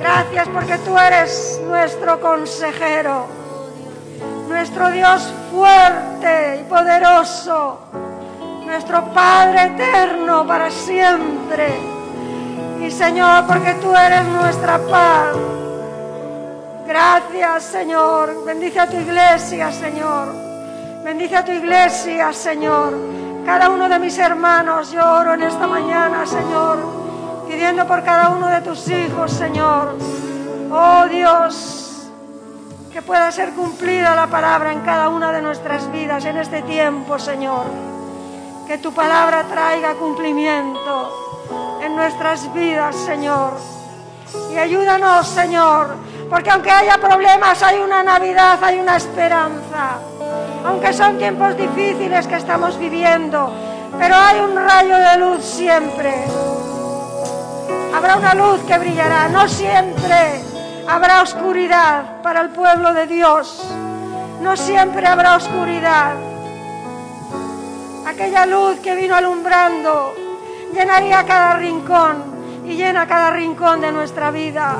[0.00, 3.26] Gracias porque tú eres nuestro consejero,
[4.48, 7.80] nuestro Dios fuerte y poderoso,
[8.64, 11.68] nuestro Padre eterno para siempre.
[12.82, 15.36] Y Señor, porque tú eres nuestra paz.
[16.86, 18.44] Gracias, Señor.
[18.46, 20.28] Bendice a tu iglesia, Señor.
[21.04, 22.94] Bendice a tu iglesia, Señor.
[23.46, 26.78] Cada uno de mis hermanos, yo oro en esta mañana, Señor,
[27.48, 29.96] pidiendo por cada uno de tus hijos, Señor.
[30.68, 32.10] Oh Dios,
[32.92, 37.20] que pueda ser cumplida la palabra en cada una de nuestras vidas en este tiempo,
[37.20, 37.66] Señor.
[38.66, 43.52] Que tu palabra traiga cumplimiento en nuestras vidas, Señor.
[44.52, 45.94] Y ayúdanos, Señor,
[46.28, 50.00] porque aunque haya problemas, hay una Navidad, hay una esperanza.
[50.64, 53.52] Aunque son tiempos difíciles que estamos viviendo,
[53.98, 56.12] pero hay un rayo de luz siempre.
[57.94, 60.42] Habrá una luz que brillará, no siempre
[60.88, 63.64] habrá oscuridad para el pueblo de Dios.
[64.40, 66.14] No siempre habrá oscuridad.
[68.06, 70.14] Aquella luz que vino alumbrando
[70.72, 74.76] llenaría cada rincón y llena cada rincón de nuestra vida.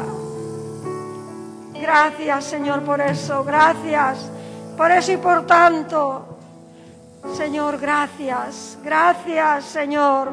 [1.74, 3.44] Gracias, Señor, por eso.
[3.44, 4.30] Gracias.
[4.76, 6.38] Por eso y por tanto.
[7.34, 8.78] Señor, gracias.
[8.82, 10.30] Gracias, Señor.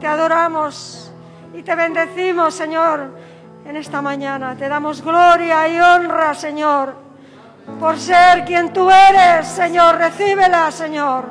[0.00, 1.12] Te adoramos
[1.54, 3.16] y te bendecimos, Señor,
[3.64, 4.56] en esta mañana.
[4.56, 6.96] Te damos gloria y honra, Señor,
[7.78, 9.96] por ser quien tú eres, Señor.
[9.96, 11.24] Recíbela, Señor.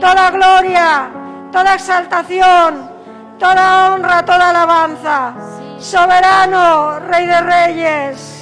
[0.00, 1.08] Toda gloria,
[1.50, 2.90] toda exaltación,
[3.38, 5.34] toda honra, toda alabanza.
[5.78, 8.34] Soberano, Rey de Reyes.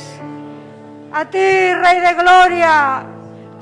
[1.14, 3.05] A ti, Rey de Gloria,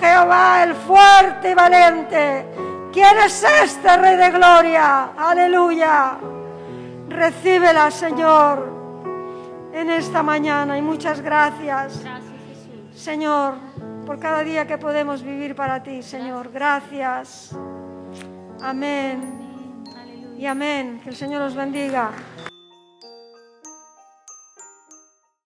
[0.00, 2.46] Jehová el fuerte y valiente.
[2.92, 5.10] ¿Quién es este Rey de Gloria?
[5.16, 6.16] Aleluya.
[7.08, 8.68] Recíbela, Señor,
[9.72, 12.02] en esta mañana y muchas gracias.
[12.94, 13.54] Señor,
[14.06, 16.50] por cada día que podemos vivir para ti, Señor.
[16.50, 17.54] Gracias.
[18.62, 19.38] Amén
[19.96, 20.38] Aleluya.
[20.38, 21.00] y amén.
[21.02, 22.10] Que el Señor os bendiga.